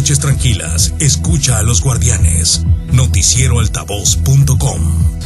noches 0.00 0.18
tranquilas, 0.18 0.94
escucha 0.98 1.58
a 1.58 1.62
los 1.62 1.82
guardianes. 1.82 2.64
Noticieroaltavoz.com 2.90 5.19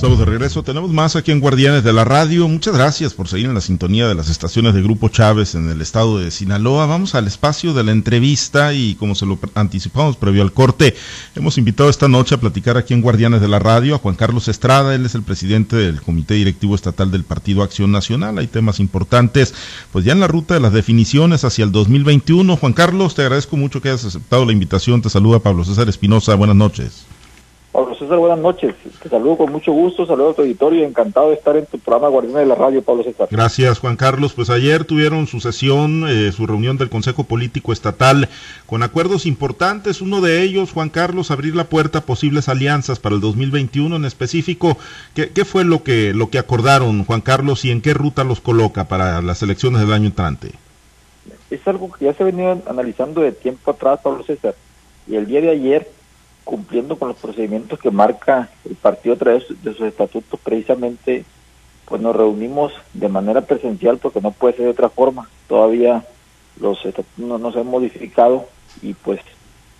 Estamos 0.00 0.18
de 0.18 0.24
regreso. 0.24 0.62
Tenemos 0.62 0.90
más 0.90 1.14
aquí 1.14 1.30
en 1.30 1.40
Guardianes 1.40 1.84
de 1.84 1.92
la 1.92 2.06
Radio. 2.06 2.48
Muchas 2.48 2.74
gracias 2.74 3.12
por 3.12 3.28
seguir 3.28 3.48
en 3.48 3.54
la 3.54 3.60
sintonía 3.60 4.08
de 4.08 4.14
las 4.14 4.30
estaciones 4.30 4.72
de 4.72 4.80
Grupo 4.80 5.10
Chávez 5.10 5.54
en 5.54 5.68
el 5.68 5.82
estado 5.82 6.18
de 6.18 6.30
Sinaloa. 6.30 6.86
Vamos 6.86 7.14
al 7.14 7.26
espacio 7.26 7.74
de 7.74 7.84
la 7.84 7.92
entrevista 7.92 8.72
y 8.72 8.94
como 8.94 9.14
se 9.14 9.26
lo 9.26 9.38
anticipamos 9.52 10.16
previo 10.16 10.40
al 10.40 10.54
corte, 10.54 10.96
hemos 11.34 11.58
invitado 11.58 11.90
esta 11.90 12.08
noche 12.08 12.34
a 12.34 12.40
platicar 12.40 12.78
aquí 12.78 12.94
en 12.94 13.02
Guardianes 13.02 13.42
de 13.42 13.48
la 13.48 13.58
Radio 13.58 13.94
a 13.94 13.98
Juan 13.98 14.14
Carlos 14.14 14.48
Estrada. 14.48 14.94
Él 14.94 15.04
es 15.04 15.14
el 15.14 15.22
presidente 15.22 15.76
del 15.76 16.00
Comité 16.00 16.32
Directivo 16.32 16.74
Estatal 16.74 17.10
del 17.10 17.24
Partido 17.24 17.62
Acción 17.62 17.92
Nacional. 17.92 18.38
Hay 18.38 18.46
temas 18.46 18.80
importantes, 18.80 19.52
pues 19.92 20.06
ya 20.06 20.12
en 20.14 20.20
la 20.20 20.28
ruta 20.28 20.54
de 20.54 20.60
las 20.60 20.72
definiciones 20.72 21.44
hacia 21.44 21.66
el 21.66 21.72
2021. 21.72 22.56
Juan 22.56 22.72
Carlos, 22.72 23.14
te 23.14 23.20
agradezco 23.20 23.58
mucho 23.58 23.82
que 23.82 23.90
hayas 23.90 24.06
aceptado 24.06 24.46
la 24.46 24.52
invitación. 24.52 25.02
Te 25.02 25.10
saluda 25.10 25.40
Pablo 25.40 25.62
César 25.62 25.90
Espinosa. 25.90 26.34
Buenas 26.36 26.56
noches. 26.56 27.09
Pablo 27.72 27.94
César, 27.94 28.18
buenas 28.18 28.40
noches. 28.40 28.74
Te 29.00 29.08
saludo 29.08 29.36
con 29.36 29.52
mucho 29.52 29.70
gusto, 29.70 30.04
saludo 30.04 30.30
a 30.30 30.34
tu 30.34 30.42
auditorio, 30.42 30.84
encantado 30.84 31.28
de 31.28 31.34
estar 31.34 31.56
en 31.56 31.66
tu 31.66 31.78
programa 31.78 32.08
Guardián 32.08 32.34
de 32.34 32.46
la 32.46 32.56
Radio, 32.56 32.82
Pablo 32.82 33.04
César. 33.04 33.28
Gracias, 33.30 33.78
Juan 33.78 33.94
Carlos. 33.94 34.32
Pues 34.32 34.50
ayer 34.50 34.84
tuvieron 34.84 35.28
su 35.28 35.38
sesión, 35.38 36.04
eh, 36.08 36.32
su 36.32 36.48
reunión 36.48 36.78
del 36.78 36.90
Consejo 36.90 37.24
Político 37.24 37.72
Estatal 37.72 38.28
con 38.66 38.82
acuerdos 38.82 39.24
importantes. 39.24 40.00
Uno 40.00 40.20
de 40.20 40.42
ellos, 40.42 40.72
Juan 40.72 40.88
Carlos, 40.88 41.30
abrir 41.30 41.54
la 41.54 41.64
puerta 41.64 41.98
a 41.98 42.06
posibles 42.06 42.48
alianzas 42.48 42.98
para 42.98 43.14
el 43.14 43.20
2021 43.20 43.94
en 43.94 44.04
específico. 44.04 44.76
¿Qué, 45.14 45.30
qué 45.30 45.44
fue 45.44 45.64
lo 45.64 45.84
que, 45.84 46.12
lo 46.12 46.28
que 46.28 46.38
acordaron, 46.38 47.04
Juan 47.04 47.20
Carlos, 47.20 47.64
y 47.64 47.70
en 47.70 47.82
qué 47.82 47.94
ruta 47.94 48.24
los 48.24 48.40
coloca 48.40 48.88
para 48.88 49.22
las 49.22 49.44
elecciones 49.44 49.80
del 49.80 49.92
año 49.92 50.06
entrante? 50.06 50.50
Es 51.50 51.66
algo 51.68 51.92
que 51.92 52.06
ya 52.06 52.14
se 52.14 52.24
venido 52.24 52.60
analizando 52.66 53.20
de 53.20 53.30
tiempo 53.30 53.70
atrás, 53.70 54.00
Pablo 54.02 54.24
César. 54.24 54.56
Y 55.06 55.14
el 55.14 55.26
día 55.26 55.40
de 55.40 55.50
ayer 55.50 55.99
cumpliendo 56.50 56.98
con 56.98 57.06
los 57.06 57.16
procedimientos 57.16 57.78
que 57.78 57.92
marca 57.92 58.48
el 58.64 58.74
partido 58.74 59.14
a 59.14 59.18
través 59.18 59.44
de 59.62 59.72
sus 59.72 59.86
estatutos, 59.86 60.40
precisamente 60.42 61.24
pues 61.84 62.02
nos 62.02 62.16
reunimos 62.16 62.72
de 62.92 63.08
manera 63.08 63.42
presencial 63.42 63.98
porque 63.98 64.20
no 64.20 64.32
puede 64.32 64.56
ser 64.56 64.64
de 64.64 64.72
otra 64.72 64.88
forma. 64.88 65.28
Todavía 65.46 66.04
los 66.60 66.84
estatutos 66.84 67.40
no, 67.40 67.52
se 67.52 67.60
han 67.60 67.68
modificado 67.68 68.46
y 68.82 68.94
pues 68.94 69.20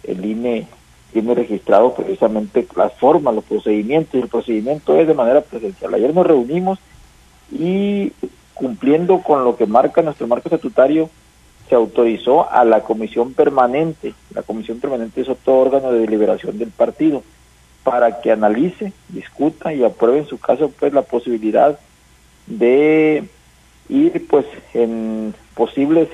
el 0.04 0.24
INE 0.24 0.68
tiene 1.12 1.34
registrado 1.34 1.92
precisamente 1.92 2.64
las 2.76 2.92
formas, 2.94 3.34
los 3.34 3.44
procedimientos, 3.44 4.14
y 4.14 4.22
el 4.22 4.28
procedimiento 4.28 4.94
es 4.94 5.08
de 5.08 5.14
manera 5.14 5.41
presencial. 5.41 5.92
Ayer 5.94 6.14
nos 6.14 6.24
reunimos 6.24 6.78
y 7.50 8.12
cumpliendo 8.54 9.22
con 9.22 9.42
lo 9.42 9.56
que 9.56 9.66
marca 9.66 10.02
nuestro 10.02 10.28
marco 10.28 10.48
estatutario, 10.48 11.10
se 11.70 11.76
autorizó 11.76 12.50
a 12.50 12.64
la 12.64 12.82
comisión 12.82 13.32
permanente, 13.32 14.12
la 14.34 14.42
comisión 14.42 14.80
permanente 14.80 15.20
es 15.20 15.28
otro 15.28 15.56
órgano 15.56 15.92
de 15.92 16.00
deliberación 16.00 16.58
del 16.58 16.70
partido, 16.70 17.22
para 17.84 18.20
que 18.20 18.32
analice, 18.32 18.92
discuta 19.08 19.72
y 19.72 19.84
apruebe 19.84 20.18
en 20.18 20.26
su 20.26 20.38
caso 20.38 20.70
pues 20.78 20.92
la 20.92 21.02
posibilidad 21.02 21.78
de 22.48 23.24
ir 23.88 24.26
pues 24.28 24.46
en 24.74 25.32
posibles 25.54 26.08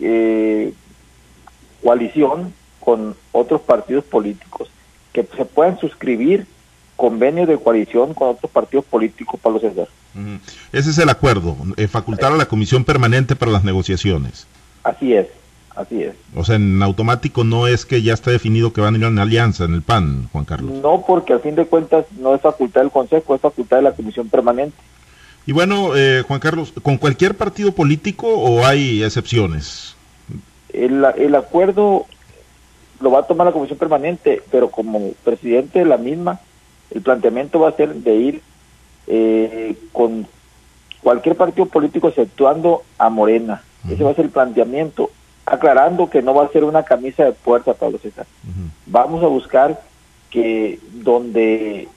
eh, 0.00 0.72
coalición 1.82 2.54
con 2.80 3.14
otros 3.32 3.60
partidos 3.60 4.04
políticos 4.04 4.70
que 5.12 5.28
se 5.36 5.44
puedan 5.44 5.78
suscribir 5.78 6.46
convenios 6.96 7.46
de 7.46 7.58
coalición 7.58 8.14
con 8.14 8.30
otros 8.30 8.50
partidos 8.50 8.86
políticos 8.86 9.38
para 9.38 9.52
los 9.52 9.62
César. 9.62 9.88
Ese 10.72 10.90
es 10.90 10.98
el 10.98 11.10
acuerdo, 11.10 11.56
eh, 11.76 11.88
facultar 11.88 12.32
a 12.32 12.36
la 12.36 12.46
comisión 12.46 12.84
permanente 12.84 13.36
para 13.36 13.52
las 13.52 13.64
negociaciones. 13.64 14.46
Así 14.84 15.14
es, 15.14 15.26
así 15.74 16.02
es. 16.02 16.14
O 16.36 16.44
sea, 16.44 16.56
en 16.56 16.82
automático 16.82 17.42
no 17.42 17.66
es 17.66 17.84
que 17.84 18.02
ya 18.02 18.14
está 18.14 18.30
definido 18.30 18.72
que 18.72 18.80
van 18.80 18.94
a 18.94 18.98
ir 18.98 19.04
a 19.04 19.08
una 19.08 19.22
alianza 19.22 19.64
en 19.64 19.74
el 19.74 19.82
PAN, 19.82 20.28
Juan 20.30 20.44
Carlos. 20.44 20.70
No, 20.82 21.04
porque 21.06 21.32
al 21.32 21.40
fin 21.40 21.56
de 21.56 21.66
cuentas 21.66 22.04
no 22.18 22.34
es 22.34 22.40
facultad 22.40 22.82
del 22.82 22.90
Consejo, 22.90 23.34
es 23.34 23.40
facultad 23.40 23.78
de 23.78 23.82
la 23.82 23.92
Comisión 23.92 24.28
Permanente. 24.28 24.76
Y 25.46 25.52
bueno, 25.52 25.96
eh, 25.96 26.22
Juan 26.26 26.40
Carlos, 26.40 26.72
¿con 26.82 26.96
cualquier 26.96 27.34
partido 27.36 27.72
político 27.72 28.28
o 28.28 28.64
hay 28.64 29.02
excepciones? 29.02 29.96
El, 30.72 31.04
el 31.16 31.34
acuerdo 31.34 32.06
lo 33.00 33.10
va 33.10 33.20
a 33.20 33.26
tomar 33.26 33.46
la 33.46 33.52
Comisión 33.52 33.78
Permanente, 33.78 34.42
pero 34.50 34.70
como 34.70 35.12
presidente 35.24 35.80
de 35.80 35.84
la 35.84 35.98
misma, 35.98 36.40
el 36.90 37.02
planteamiento 37.02 37.60
va 37.60 37.68
a 37.68 37.76
ser 37.76 37.94
de 37.94 38.14
ir 38.14 38.42
eh, 39.06 39.76
con 39.92 40.26
cualquier 41.02 41.36
partido 41.36 41.66
político 41.66 42.08
exceptuando 42.08 42.82
a 42.96 43.10
Morena. 43.10 43.62
Ese 43.88 44.04
va 44.04 44.10
a 44.10 44.14
ser 44.14 44.26
el 44.26 44.30
planteamiento, 44.30 45.10
aclarando 45.46 46.08
que 46.08 46.22
no 46.22 46.34
va 46.34 46.44
a 46.44 46.52
ser 46.52 46.64
una 46.64 46.84
camisa 46.84 47.24
de 47.24 47.32
fuerza, 47.32 47.74
Pablo 47.74 47.98
César. 47.98 48.26
Vamos 48.86 49.22
a 49.22 49.26
buscar 49.26 49.80
que 50.30 50.78
donde 50.92 51.88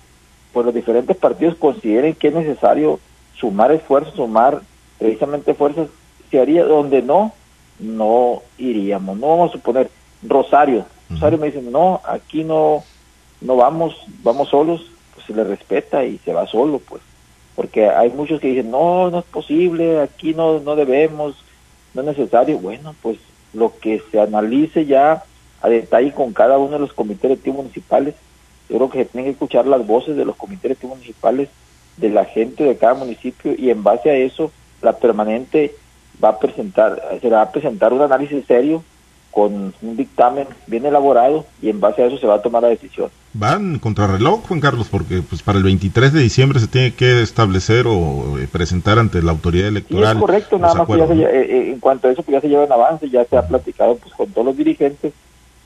pues, 0.54 0.66
los 0.66 0.76
diferentes 0.76 1.16
partidos 1.16 1.56
consideren 1.56 2.14
que 2.14 2.28
es 2.28 2.34
necesario 2.34 3.00
sumar 3.36 3.72
esfuerzos, 3.72 4.16
sumar 4.16 4.62
precisamente 4.98 5.54
fuerzas, 5.54 5.88
se 6.30 6.40
haría, 6.40 6.66
donde 6.66 7.02
no, 7.02 7.34
no 7.80 8.42
iríamos. 8.58 9.18
No 9.18 9.30
vamos 9.30 9.50
a 9.52 9.54
suponer, 9.54 9.90
Rosario, 10.24 10.86
Rosario 11.10 11.38
me 11.38 11.48
dice, 11.48 11.62
no, 11.62 12.02
aquí 12.06 12.44
no, 12.44 12.84
no 13.42 13.56
vamos, 13.56 13.96
vamos 14.24 14.50
solos, 14.50 14.86
pues 15.14 15.26
se 15.26 15.34
le 15.34 15.44
respeta 15.44 16.04
y 16.04 16.18
se 16.20 16.34
va 16.34 16.48
solo, 16.48 16.80
pues. 16.80 17.02
Porque 17.56 17.90
hay 17.90 18.10
muchos 18.10 18.40
que 18.40 18.50
dicen, 18.50 18.70
no, 18.70 19.10
no 19.10 19.20
es 19.20 19.26
posible, 19.26 20.02
aquí 20.02 20.34
no, 20.34 20.60
no 20.60 20.76
debemos, 20.76 21.36
no 22.04 22.12
es 22.12 22.18
necesario. 22.18 22.60
Bueno, 22.60 22.96
pues 23.02 23.18
lo 23.54 23.74
que 23.80 24.02
se 24.12 24.20
analice 24.20 24.86
ya 24.86 25.24
a 25.62 25.70
detalle 25.70 26.12
con 26.12 26.34
cada 26.34 26.58
uno 26.58 26.74
de 26.74 26.80
los 26.80 26.94
comités 26.94 27.24
directivos 27.24 27.58
municipales, 27.58 28.16
yo 28.70 28.78
creo 28.78 28.90
que 28.90 29.00
se 29.00 29.06
tienen 29.06 29.26
que 29.26 29.32
escuchar 29.32 29.66
las 29.66 29.86
voces 29.86 30.16
de 30.16 30.26
los 30.26 30.36
comités 30.36 30.64
directivos 30.64 30.98
municipales, 30.98 31.50
de 31.98 32.10
la 32.10 32.26
gente 32.26 32.64
de 32.64 32.78
cada 32.78 32.94
municipio 32.94 33.54
y 33.58 33.70
en 33.72 33.84
base 33.84 34.10
a 34.10 34.16
eso 34.16 34.52
la 34.82 34.94
permanente 34.94 35.74
va 36.24 36.30
a 36.30 36.40
presentar, 36.40 37.02
se 37.20 37.30
va 37.30 37.42
a 37.42 37.52
presentar 37.52 37.94
un 37.94 38.02
análisis 38.02 38.46
serio 38.46 38.84
con 39.32 39.74
un 39.82 39.98
dictamen 39.98 40.48
bien 40.68 40.86
elaborado 40.86 41.46
y 41.62 41.70
en 41.70 41.80
base 41.80 42.04
a 42.04 42.06
eso 42.06 42.18
se 42.18 42.28
va 42.28 42.36
a 42.36 42.42
tomar 42.42 42.62
la 42.62 42.70
decisión. 42.70 43.10
Van 43.40 43.78
contrarreloj, 43.78 44.48
Juan 44.48 44.60
Carlos, 44.60 44.88
porque 44.90 45.22
pues 45.22 45.44
para 45.44 45.60
el 45.60 45.64
23 45.64 46.12
de 46.12 46.22
diciembre 46.22 46.60
se 46.60 46.68
tiene 46.68 46.96
que 46.96 47.22
establecer 47.22 47.86
o 47.86 48.40
eh, 48.40 48.48
presentar 48.52 48.98
ante 48.98 49.22
la 49.22 49.32
autoridad 49.32 49.68
electoral. 49.68 50.18
es 50.18 50.22
correcto, 50.22 50.58
nada 50.58 50.74
más 50.74 50.88
que 50.88 50.98
ya 50.98 51.08
se, 51.08 51.14
eh, 51.14 51.28
eh, 51.30 51.72
en 51.72 51.80
cuanto 51.80 52.08
a 52.08 52.12
eso 52.12 52.24
pues 52.24 52.34
ya 52.34 52.42
se 52.42 52.50
llevan 52.50 52.72
avances, 52.72 53.12
ya 53.12 53.24
se 53.26 53.38
ha 53.38 53.48
platicado 53.48 53.96
pues 53.98 54.12
con 54.16 54.28
todos 54.32 54.48
los 54.48 54.58
dirigentes 54.58 55.14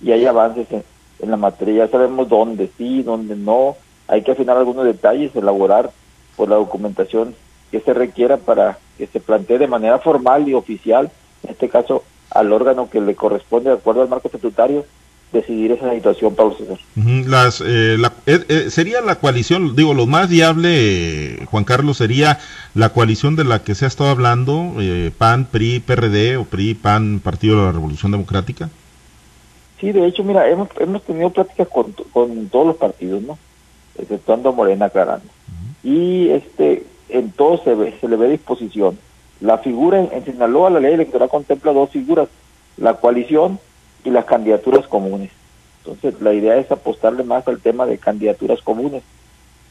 y 0.02 0.12
hay 0.12 0.26
avances 0.26 0.68
en, 0.70 0.84
en 1.22 1.32
la 1.32 1.38
materia, 1.38 1.86
ya 1.86 1.92
sabemos 1.92 2.28
dónde 2.28 2.70
sí, 2.78 3.04
dónde 3.04 3.38
no, 3.38 3.78
hay 4.10 4.22
que 4.22 4.32
afinar 4.32 4.58
algunos 4.58 4.84
detalles, 4.84 5.34
elaborar 5.34 5.86
por 6.36 6.48
pues, 6.48 6.50
la 6.50 6.58
documentación 6.58 7.36
que 7.72 7.80
se 7.80 7.94
requiera 7.94 8.36
para 8.36 8.80
que 8.98 9.08
se 9.08 9.22
plantee 9.22 9.60
de 9.60 9.68
manera 9.68 9.98
formal 10.00 10.46
y 10.50 10.54
oficial, 10.56 11.10
en 11.44 11.52
este 11.52 11.70
caso 11.70 12.04
al 12.32 12.52
órgano 12.52 12.90
que 12.90 13.00
le 13.00 13.16
corresponde 13.16 13.70
de 13.70 13.78
acuerdo 13.78 14.02
al 14.02 14.10
marco 14.10 14.28
estatutario 14.28 14.84
decidir 15.32 15.72
esa 15.72 15.94
situación, 15.94 16.36
Pablo 16.36 16.56
César. 16.58 16.78
Las, 16.96 17.62
eh, 17.62 17.98
eh, 18.26 18.46
eh, 18.50 18.70
sería 18.70 19.02
la 19.02 19.16
coalición, 19.16 19.76
digo, 19.76 19.94
lo 19.94 20.06
más 20.08 20.30
viable, 20.30 21.46
Juan 21.50 21.64
Carlos, 21.64 21.98
sería 21.98 22.40
la 22.74 22.90
coalición 22.90 23.36
de 23.36 23.44
la 23.44 23.64
que 23.64 23.76
se 23.76 23.86
ha 23.86 23.88
estado 23.88 24.10
hablando, 24.10 24.74
PAN, 25.18 25.46
PRI, 25.46 25.80
PRD 25.80 26.38
o 26.38 26.46
PRI, 26.46 26.74
PAN, 26.74 27.22
Partido 27.24 27.60
de 27.60 27.66
la 27.66 27.72
Revolución 27.72 28.12
Democrática. 28.12 28.70
Sí, 29.80 29.92
de 29.92 30.06
hecho, 30.06 30.24
mira, 30.24 30.48
hemos, 30.50 30.70
hemos 30.80 31.02
tenido 31.04 31.30
pláticas 31.32 31.68
con, 31.68 31.94
con 32.12 32.50
todos 32.50 32.68
los 32.68 32.76
partidos, 32.76 33.22
¿no? 33.24 33.38
Exceptuando 33.98 34.54
Morena, 34.54 34.86
aclarando. 34.86 35.26
Y 35.84 36.30
este, 36.30 36.86
en 37.10 37.32
todo 37.32 37.64
se, 37.64 37.74
ve, 37.74 37.96
se 38.00 38.08
le 38.08 38.16
ve 38.16 38.30
disposición 38.30 38.98
la 39.42 39.58
figura 39.58 40.00
en, 40.00 40.24
Sinaloa, 40.24 40.70
la 40.70 40.80
ley 40.80 40.94
electoral 40.94 41.28
contempla 41.28 41.74
dos 41.74 41.90
figuras, 41.90 42.30
la 42.78 42.94
coalición 42.94 43.60
y 44.04 44.10
las 44.10 44.26
candidaturas 44.26 44.88
comunes. 44.88 45.32
Entonces, 45.80 46.22
la 46.22 46.34
idea 46.34 46.58
es 46.58 46.72
apostarle 46.72 47.24
más 47.24 47.48
al 47.48 47.60
tema 47.60 47.86
de 47.86 47.98
candidaturas 47.98 48.62
comunes 48.62 49.04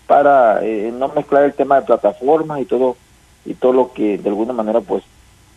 para 0.07 0.65
eh, 0.65 0.93
no 0.93 1.09
mezclar 1.09 1.45
el 1.45 1.55
tema 1.55 1.77
de 1.77 1.87
plataformas 1.87 2.61
y 2.61 2.65
todo 2.65 2.97
y 3.45 3.55
todo 3.55 3.73
lo 3.73 3.93
que 3.93 4.19
de 4.19 4.29
alguna 4.29 4.53
manera 4.53 4.81
pues 4.81 5.05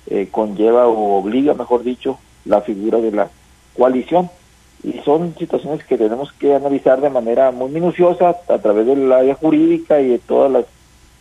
eh, 0.07 0.27
conlleva 0.29 0.87
o 0.87 1.17
obliga, 1.17 1.53
mejor 1.53 1.83
dicho, 1.83 2.19
la 2.45 2.61
figura 2.61 2.99
de 2.99 3.11
la 3.11 3.29
coalición. 3.75 4.29
Y 4.83 4.99
son 5.05 5.33
situaciones 5.37 5.83
que 5.85 5.97
tenemos 5.97 6.31
que 6.33 6.53
analizar 6.53 6.99
de 6.99 7.09
manera 7.09 7.51
muy 7.51 7.71
minuciosa 7.71 8.35
a 8.47 8.57
través 8.59 8.85
del 8.85 9.11
área 9.11 9.35
jurídica 9.35 10.01
y 10.01 10.09
de 10.09 10.19
todas 10.19 10.51
las, 10.51 10.65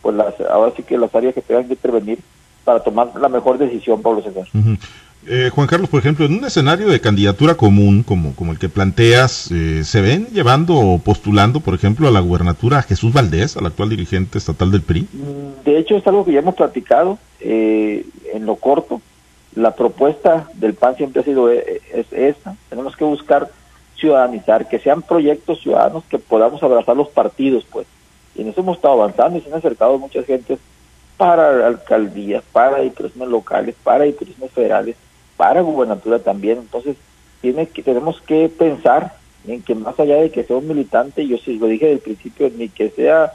pues 0.03 0.17
las, 0.17 0.39
ahora 0.41 0.73
sí 0.77 0.83
que 0.83 0.99
las 0.99 1.15
áreas 1.15 1.35
que 1.35 1.43
tengan 1.43 1.67
que 1.67 1.75
intervenir 1.75 2.19
para 2.65 2.81
tomar 2.81 3.13
la 3.21 3.29
mejor 3.29 3.59
decisión, 3.59 4.03
Pablo 4.03 4.23
César. 4.23 4.47
Eh, 5.27 5.51
Juan 5.55 5.69
Carlos, 5.69 5.89
por 5.89 6.01
ejemplo, 6.01 6.27
en 6.27 6.35
un 6.35 6.45
escenario 6.45 6.89
de 6.89 7.01
candidatura 7.01 7.55
común 7.55 8.03
como, 8.03 8.35
como 8.35 8.53
el 8.53 8.59
que 8.59 8.69
planteas, 8.69 9.51
eh, 9.53 9.85
¿se 9.85 10.01
ven 10.01 10.27
llevando 10.33 10.77
o 10.77 10.99
postulando, 10.99 11.61
por 11.61 11.75
ejemplo, 11.75 12.09
a 12.09 12.11
la 12.11 12.19
gubernatura 12.21 12.79
a 12.79 12.83
Jesús 12.83 13.13
Valdés, 13.13 13.57
al 13.57 13.67
actual 13.67 13.91
dirigente 13.91 14.39
estatal 14.39 14.73
del 14.73 14.83
PRI? 14.83 15.03
Mm, 15.13 15.65
de 15.65 15.79
hecho, 15.79 15.97
es 15.97 16.07
algo 16.09 16.25
que 16.25 16.33
ya 16.33 16.41
hemos 16.41 16.57
platicado 16.57 17.19
eh, 17.41 18.05
en 18.33 18.47
lo 18.47 18.57
corto. 18.57 19.01
la 19.55 19.75
propuesta 19.75 20.49
del 20.55 20.75
PAN 20.75 20.97
siempre 20.97 21.21
ha 21.21 21.25
sido 21.25 21.53
e, 21.53 21.83
es 21.93 22.07
esta. 22.11 22.57
Tenemos 22.71 22.97
que 22.97 23.05
buscar 23.05 23.51
ciudadanizar, 23.97 24.67
que 24.69 24.79
sean 24.79 25.03
proyectos 25.03 25.61
ciudadanos 25.61 26.05
que 26.09 26.19
podamos 26.19 26.63
abrazar 26.63 26.97
los 26.97 27.11
partidos, 27.11 27.65
pues. 27.71 27.87
Y 28.35 28.41
en 28.41 28.49
eso 28.49 28.63
hemos 28.63 28.77
estado 28.77 28.95
avanzando 28.95 29.39
y 29.39 29.43
se 29.43 29.49
han 29.49 29.59
acercado 29.59 29.99
muchas 29.99 30.25
gentes 30.27 30.59
para 31.17 31.67
alcaldías, 31.67 32.43
para 32.51 32.81
diputaciones 32.81 33.29
locales, 33.29 33.77
para 33.85 34.05
diputaciones 34.05 34.51
federales, 34.51 34.97
para 35.43 35.61
gubernatura 35.61 36.21
también. 36.21 36.59
Entonces, 36.59 36.97
tiene 37.41 37.67
que, 37.67 37.83
tenemos 37.83 38.21
que 38.21 38.49
pensar 38.49 39.17
en 39.45 39.61
que 39.61 39.75
más 39.75 39.99
allá 39.99 40.19
de 40.19 40.31
que 40.31 40.45
sea 40.45 40.55
un 40.55 40.69
militante, 40.69 41.27
yo 41.27 41.37
sí 41.37 41.59
lo 41.59 41.67
dije 41.67 41.87
desde 41.87 41.97
el 41.97 42.01
principio, 42.01 42.49
ni 42.57 42.69
que 42.69 42.91
sea 42.91 43.33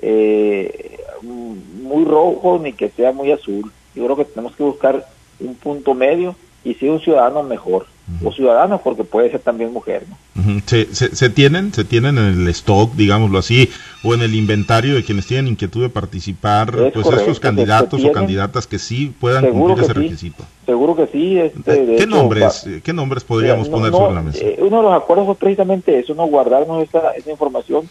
eh, 0.00 1.00
muy 1.20 2.04
rojo 2.04 2.60
ni 2.62 2.74
que 2.74 2.90
sea 2.90 3.10
muy 3.10 3.32
azul. 3.32 3.72
Yo 3.96 4.04
creo 4.04 4.16
que 4.16 4.26
tenemos 4.26 4.54
que 4.54 4.62
buscar 4.62 5.04
un 5.40 5.56
punto 5.56 5.94
medio 5.94 6.36
y 6.62 6.74
si 6.74 6.88
un 6.88 7.00
ciudadano 7.00 7.42
mejor 7.42 7.86
o 8.22 8.30
ciudadano 8.32 8.80
porque 8.80 9.02
puede 9.02 9.30
ser 9.30 9.40
también 9.40 9.72
mujer 9.72 10.04
¿no? 10.08 10.62
se, 10.66 10.86
se, 10.94 11.30
tienen 11.30 11.74
se 11.74 11.84
tienen 11.84 12.16
en 12.16 12.40
el 12.40 12.48
stock 12.48 12.94
digámoslo 12.94 13.38
así 13.38 13.68
o 14.02 14.14
en 14.14 14.22
el 14.22 14.34
inventario 14.34 14.94
de 14.94 15.04
quienes 15.04 15.26
tienen 15.26 15.48
inquietud 15.48 15.82
de 15.82 15.90
participar 15.90 16.74
pues 16.94 17.06
esos 17.06 17.38
candidatos 17.38 18.02
o 18.02 18.10
candidatas 18.10 18.66
que 18.66 18.78
sí 18.78 19.14
puedan 19.20 19.50
cumplir 19.50 19.84
ese 19.84 19.92
requisito 19.92 20.44
seguro 20.68 20.94
que 20.94 21.06
sí 21.06 21.38
este, 21.38 21.96
¿Qué, 21.96 22.06
nombres, 22.06 22.68
¿qué 22.84 22.92
nombres 22.92 23.24
podríamos 23.24 23.70
poner 23.70 23.90
sobre 23.90 24.14
la 24.14 24.20
mesa? 24.20 24.44
Eh, 24.44 24.58
uno 24.60 24.76
de 24.76 24.82
los 24.82 24.92
acuerdos 24.92 25.24
fue 25.24 25.34
precisamente 25.34 25.98
eso 25.98 26.14
no 26.14 26.26
guardarnos 26.26 26.86
esa, 26.86 27.12
esa 27.12 27.30
información 27.30 27.88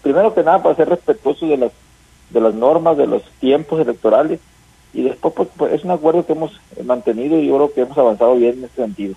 primero 0.00 0.32
que 0.32 0.44
nada 0.44 0.62
para 0.62 0.76
ser 0.76 0.88
respetuosos 0.88 1.48
de 1.48 1.56
las 1.56 1.72
de 2.30 2.40
las 2.40 2.54
normas 2.54 2.96
de 2.96 3.08
los 3.08 3.24
tiempos 3.40 3.80
electorales 3.80 4.38
y 4.94 5.02
después 5.02 5.34
pues, 5.36 5.48
pues, 5.56 5.72
es 5.72 5.82
un 5.82 5.90
acuerdo 5.90 6.24
que 6.24 6.34
hemos 6.34 6.52
mantenido 6.84 7.36
y 7.36 7.48
yo 7.48 7.56
creo 7.56 7.72
que 7.72 7.80
hemos 7.80 7.98
avanzado 7.98 8.36
bien 8.36 8.58
en 8.58 8.64
este 8.64 8.82
sentido. 8.82 9.14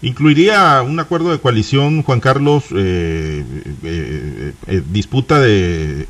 ¿Incluiría 0.00 0.82
un 0.82 1.00
acuerdo 1.00 1.32
de 1.32 1.38
coalición, 1.38 2.02
Juan 2.02 2.20
Carlos, 2.20 2.64
eh, 2.74 3.44
eh, 3.84 4.52
eh, 4.68 4.82
disputa 4.90 5.38
de, 5.40 6.06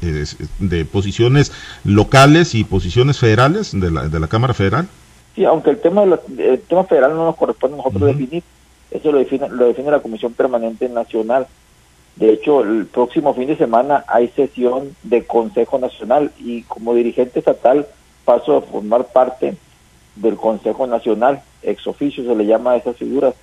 de, 0.58 0.84
posiciones 0.84 1.50
locales 1.82 2.54
y 2.54 2.62
posiciones 2.62 3.18
federales 3.18 3.72
de 3.72 3.90
la, 3.90 4.08
de 4.08 4.20
la 4.20 4.28
Cámara 4.28 4.54
Federal? 4.54 4.88
Sí, 5.34 5.44
aunque 5.44 5.70
el 5.70 5.80
tema, 5.80 6.02
el 6.02 6.60
tema 6.60 6.84
federal 6.84 7.14
no 7.14 7.24
nos 7.24 7.36
corresponde 7.36 7.74
a 7.74 7.78
nosotros 7.78 8.06
definir, 8.06 8.42
eso 8.90 9.10
lo 9.10 9.18
define, 9.18 9.48
lo 9.48 9.66
define 9.66 9.90
la 9.90 10.00
Comisión 10.00 10.34
Permanente 10.34 10.88
Nacional. 10.88 11.46
De 12.16 12.30
hecho, 12.30 12.60
el 12.60 12.84
próximo 12.86 13.32
fin 13.32 13.46
de 13.46 13.56
semana 13.56 14.04
hay 14.06 14.28
sesión 14.28 14.94
de 15.02 15.24
Consejo 15.24 15.78
Nacional 15.78 16.30
y 16.38 16.62
como 16.64 16.94
dirigente 16.94 17.38
estatal 17.38 17.86
paso 18.24 18.56
a 18.56 18.62
formar 18.62 19.06
parte 19.06 19.56
del 20.16 20.36
Consejo 20.36 20.86
Nacional, 20.86 21.42
ex 21.62 21.86
oficio 21.86 22.24
se 22.24 22.34
le 22.34 22.44
llama 22.44 22.72
a 22.72 22.76
esas 22.76 22.96
figuras. 22.96 23.34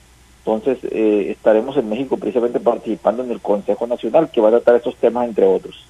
Entonces 0.46 0.78
eh, 0.92 1.28
estaremos 1.32 1.76
en 1.78 1.90
México 1.90 2.18
precisamente 2.18 2.60
participando 2.60 3.24
en 3.24 3.32
el 3.32 3.42
Consejo 3.42 3.88
Nacional 3.88 4.30
que 4.32 4.42
va 4.42 4.50
a 4.50 4.52
tratar 4.52 4.76
estos 4.76 4.96
temas 4.96 5.28
entre 5.28 5.46
otros. 5.46 5.86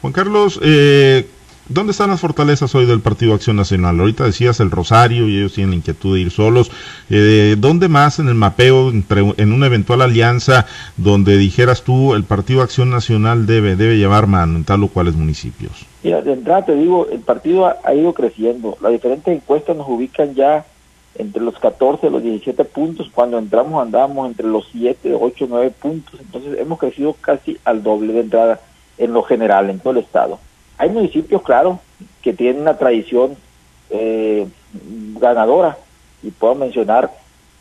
Juan 0.00 0.12
Carlos, 0.12 0.58
eh, 0.62 1.28
¿Dónde 1.72 1.92
están 1.92 2.10
las 2.10 2.20
fortalezas 2.20 2.74
hoy 2.74 2.84
del 2.84 2.98
Partido 2.98 3.32
Acción 3.32 3.54
Nacional? 3.54 4.00
Ahorita 4.00 4.24
decías 4.24 4.58
el 4.58 4.72
Rosario 4.72 5.28
y 5.28 5.38
ellos 5.38 5.52
tienen 5.52 5.70
la 5.70 5.76
inquietud 5.76 6.16
de 6.16 6.22
ir 6.22 6.32
solos. 6.32 6.68
Eh, 7.10 7.54
¿Dónde 7.56 7.88
más 7.88 8.18
en 8.18 8.26
el 8.26 8.34
mapeo, 8.34 8.90
en 8.90 9.52
una 9.52 9.66
eventual 9.66 10.02
alianza 10.02 10.66
donde 10.96 11.36
dijeras 11.36 11.82
tú 11.82 12.14
el 12.14 12.24
Partido 12.24 12.62
Acción 12.62 12.90
Nacional 12.90 13.46
debe, 13.46 13.76
debe 13.76 13.98
llevar 13.98 14.26
mano 14.26 14.56
en 14.56 14.64
tal 14.64 14.82
o 14.82 14.88
cuales 14.88 15.14
municipios? 15.14 15.86
Mira, 16.02 16.20
de 16.22 16.32
entrada 16.32 16.64
te 16.64 16.74
digo, 16.74 17.06
el 17.08 17.20
partido 17.20 17.66
ha, 17.66 17.94
ido 17.94 18.12
creciendo. 18.14 18.76
Las 18.80 18.90
diferentes 18.90 19.32
encuestas 19.32 19.76
nos 19.76 19.88
ubican 19.88 20.34
ya 20.34 20.66
entre 21.14 21.40
los 21.40 21.56
14 21.60 22.10
los 22.10 22.20
17 22.24 22.64
puntos. 22.64 23.08
Cuando 23.14 23.38
entramos 23.38 23.80
andábamos 23.80 24.26
entre 24.26 24.48
los 24.48 24.66
7, 24.72 25.14
8, 25.14 25.46
9 25.48 25.72
puntos. 25.80 26.18
Entonces 26.18 26.58
hemos 26.58 26.80
crecido 26.80 27.12
casi 27.20 27.58
al 27.64 27.84
doble 27.84 28.12
de 28.12 28.20
entrada 28.22 28.60
en 28.98 29.12
lo 29.12 29.22
general, 29.22 29.70
en 29.70 29.78
todo 29.78 29.92
el 29.92 29.98
estado. 30.00 30.40
Hay 30.80 30.88
municipios, 30.88 31.42
claro, 31.42 31.78
que 32.22 32.32
tienen 32.32 32.62
una 32.62 32.78
tradición 32.78 33.36
eh, 33.90 34.48
ganadora. 35.20 35.76
Y 36.22 36.30
puedo 36.30 36.54
mencionar, 36.54 37.10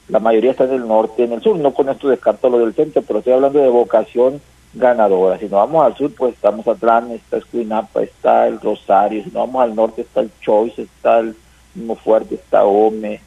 la 0.08 0.20
mayoría 0.20 0.52
está 0.52 0.64
en 0.64 0.76
el 0.76 0.88
norte 0.88 1.24
y 1.24 1.26
en 1.26 1.34
el 1.34 1.42
sur, 1.42 1.58
no 1.58 1.74
con 1.74 1.90
esto 1.90 2.08
descarto 2.08 2.50
lo 2.50 2.60
del 2.60 2.74
centro, 2.74 3.02
pero 3.02 3.20
estoy 3.20 3.34
hablando 3.34 3.60
de 3.60 3.68
vocación 3.68 4.40
ganadora. 4.74 5.38
Si 5.38 5.44
nos 5.48 5.52
vamos 5.52 5.86
al 5.86 5.98
sur, 5.98 6.16
pues 6.16 6.34
estamos 6.34 6.66
Atlán, 6.66 7.12
está 7.12 7.36
Escuinapa, 7.36 8.04
está 8.04 8.48
el 8.48 8.62
Rosario, 8.62 9.22
si 9.22 9.32
nos 9.32 9.48
vamos 9.48 9.64
al 9.64 9.76
norte 9.76 10.04
está 10.04 10.22
el 10.22 10.32
Choice, 10.40 10.84
está 10.84 11.20
el 11.20 11.36
Mismo 11.76 11.98
Fuerte, 11.98 12.36
está 12.36 12.64
Ome, 12.64 13.20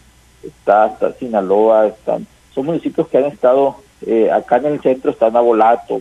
está 0.42 0.84
hasta 0.84 1.12
Sinaloa, 1.12 1.88
están, 1.88 2.26
son 2.54 2.64
municipios 2.64 3.08
que 3.08 3.18
han 3.18 3.26
estado 3.26 3.76
eh, 4.06 4.30
acá 4.30 4.56
en 4.56 4.66
el 4.66 4.80
centro, 4.80 5.10
están 5.10 5.36
Abolato, 5.36 6.00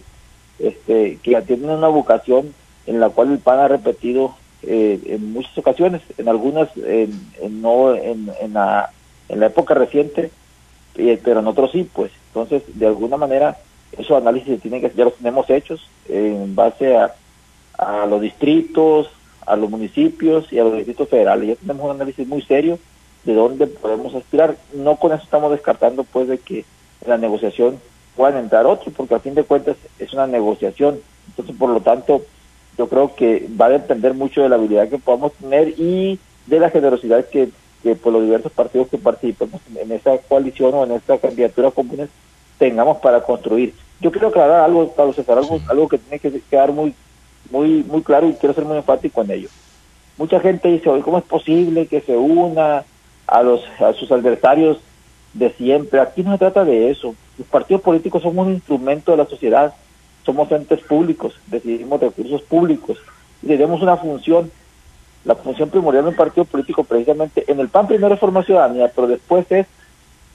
este, 0.59 1.19
que 1.21 1.41
tienen 1.41 1.71
una 1.71 1.89
vocación 1.89 2.53
en 2.85 2.99
la 2.99 3.09
cual 3.09 3.31
el 3.31 3.39
PAN 3.39 3.59
ha 3.59 3.67
repetido 3.67 4.35
eh, 4.63 4.99
en 5.05 5.33
muchas 5.33 5.57
ocasiones, 5.57 6.01
en 6.17 6.27
algunas 6.27 6.69
en, 6.77 7.61
no 7.61 7.95
en, 7.95 8.31
en, 8.39 8.53
la, 8.53 8.91
en 9.29 9.39
la 9.39 9.47
época 9.47 9.73
reciente, 9.73 10.31
eh, 10.95 11.19
pero 11.23 11.39
en 11.39 11.47
otros 11.47 11.71
sí, 11.71 11.89
pues. 11.91 12.11
Entonces, 12.27 12.63
de 12.67 12.87
alguna 12.87 13.17
manera, 13.17 13.57
esos 13.91 14.17
análisis 14.17 14.61
tienen 14.61 14.81
que, 14.81 14.91
ya 14.95 15.05
los 15.05 15.15
tenemos 15.15 15.49
hechos 15.49 15.87
en 16.07 16.55
base 16.55 16.95
a, 16.95 17.13
a 17.77 18.05
los 18.05 18.21
distritos, 18.21 19.09
a 19.45 19.55
los 19.55 19.69
municipios 19.69 20.51
y 20.51 20.59
a 20.59 20.63
los 20.63 20.75
distritos 20.75 21.09
federales. 21.09 21.49
Ya 21.49 21.55
tenemos 21.55 21.85
un 21.85 21.95
análisis 21.95 22.27
muy 22.27 22.41
serio 22.41 22.79
de 23.23 23.33
dónde 23.33 23.67
podemos 23.67 24.13
aspirar. 24.15 24.55
No 24.73 24.95
con 24.97 25.11
eso 25.11 25.23
estamos 25.23 25.51
descartando, 25.51 26.03
pues, 26.03 26.27
de 26.27 26.37
que 26.37 26.59
en 27.01 27.09
la 27.09 27.17
negociación 27.17 27.79
puedan 28.15 28.37
entrar 28.37 28.65
otros, 28.65 28.93
porque 28.95 29.15
a 29.15 29.19
fin 29.19 29.35
de 29.35 29.43
cuentas 29.43 29.77
es 29.99 30.13
una 30.13 30.27
negociación. 30.27 30.99
Entonces, 31.29 31.55
por 31.57 31.69
lo 31.69 31.81
tanto, 31.81 32.21
yo 32.77 32.87
creo 32.87 33.15
que 33.15 33.47
va 33.59 33.67
a 33.67 33.69
depender 33.69 34.13
mucho 34.13 34.41
de 34.41 34.49
la 34.49 34.55
habilidad 34.55 34.89
que 34.89 34.97
podamos 34.97 35.33
tener 35.33 35.69
y 35.77 36.19
de 36.47 36.59
la 36.59 36.69
generosidad 36.69 37.25
que, 37.25 37.49
por 38.01 38.13
los 38.13 38.23
diversos 38.23 38.51
partidos 38.51 38.87
que 38.89 38.97
participemos 38.97 39.61
en 39.75 39.91
esa 39.91 40.17
coalición 40.19 40.73
o 40.73 40.83
en 40.83 40.91
esta 40.91 41.17
candidatura 41.17 41.71
comunes 41.71 42.09
tengamos 42.57 42.97
para 42.97 43.21
construir. 43.21 43.73
Yo 43.99 44.11
quiero 44.11 44.27
aclarar 44.27 44.61
algo, 44.61 44.91
Pablo 44.93 45.13
César, 45.13 45.37
algo, 45.37 45.59
algo 45.67 45.87
que 45.87 45.97
tiene 45.97 46.19
que 46.19 46.41
quedar 46.41 46.71
muy, 46.71 46.93
muy, 47.49 47.83
muy 47.83 48.01
claro 48.01 48.29
y 48.29 48.33
quiero 48.33 48.53
ser 48.53 48.65
muy 48.65 48.77
enfático 48.77 49.21
en 49.21 49.31
ello. 49.31 49.49
Mucha 50.17 50.39
gente 50.39 50.69
dice, 50.69 50.89
hoy 50.89 51.01
¿cómo 51.01 51.17
es 51.17 51.23
posible 51.23 51.87
que 51.87 52.01
se 52.01 52.15
una 52.15 52.83
a, 53.25 53.43
los, 53.43 53.63
a 53.79 53.93
sus 53.93 54.11
adversarios 54.11 54.79
de 55.33 55.51
siempre? 55.53 55.99
Aquí 55.99 56.21
no 56.21 56.33
se 56.33 56.37
trata 56.37 56.63
de 56.63 56.91
eso. 56.91 57.15
Los 57.37 57.47
partidos 57.47 57.81
políticos 57.81 58.21
son 58.21 58.37
un 58.37 58.51
instrumento 58.51 59.11
de 59.11 59.17
la 59.17 59.25
sociedad 59.25 59.73
somos 60.25 60.51
entes 60.51 60.81
públicos, 60.81 61.33
decidimos 61.47 61.99
recursos 61.99 62.41
públicos 62.43 62.97
y 63.41 63.47
tenemos 63.47 63.81
una 63.81 63.97
función. 63.97 64.51
La 65.23 65.35
función 65.35 65.69
primordial 65.69 66.05
de 66.05 66.09
un 66.09 66.15
partido 66.15 66.45
político, 66.45 66.83
precisamente, 66.83 67.45
en 67.47 67.59
el 67.59 67.69
PAN 67.69 67.87
primero 67.87 68.13
es 68.13 68.19
forma 68.19 68.43
ciudadanía, 68.43 68.91
pero 68.95 69.07
después 69.07 69.45
es 69.51 69.67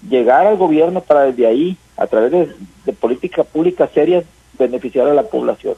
llegar 0.09 0.47
al 0.47 0.57
gobierno 0.57 1.01
para 1.01 1.23
desde 1.23 1.47
ahí, 1.47 1.77
a 1.97 2.07
través 2.07 2.31
de, 2.85 2.93
políticas 2.93 3.47
públicas 3.47 3.91
serias, 3.93 4.25
beneficiar 4.57 5.09
a 5.09 5.15
la 5.15 5.25
población. 5.25 5.75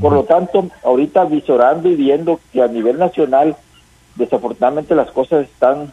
Por 0.00 0.12
lo 0.12 0.24
tanto, 0.24 0.68
ahorita 0.84 1.24
visorando 1.24 1.88
y 1.88 1.96
viendo 1.96 2.40
que 2.52 2.62
a 2.62 2.68
nivel 2.68 2.98
nacional, 2.98 3.56
desafortunadamente 4.14 4.94
las 4.94 5.10
cosas 5.10 5.44
están 5.44 5.92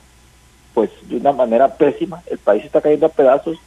pues 0.74 0.90
de 1.10 1.18
una 1.18 1.32
manera 1.32 1.76
pésima, 1.76 2.22
el 2.28 2.38
país 2.38 2.64
está 2.64 2.82
cayendo 2.82 3.08
a 3.08 3.10
pedazos, 3.10 3.58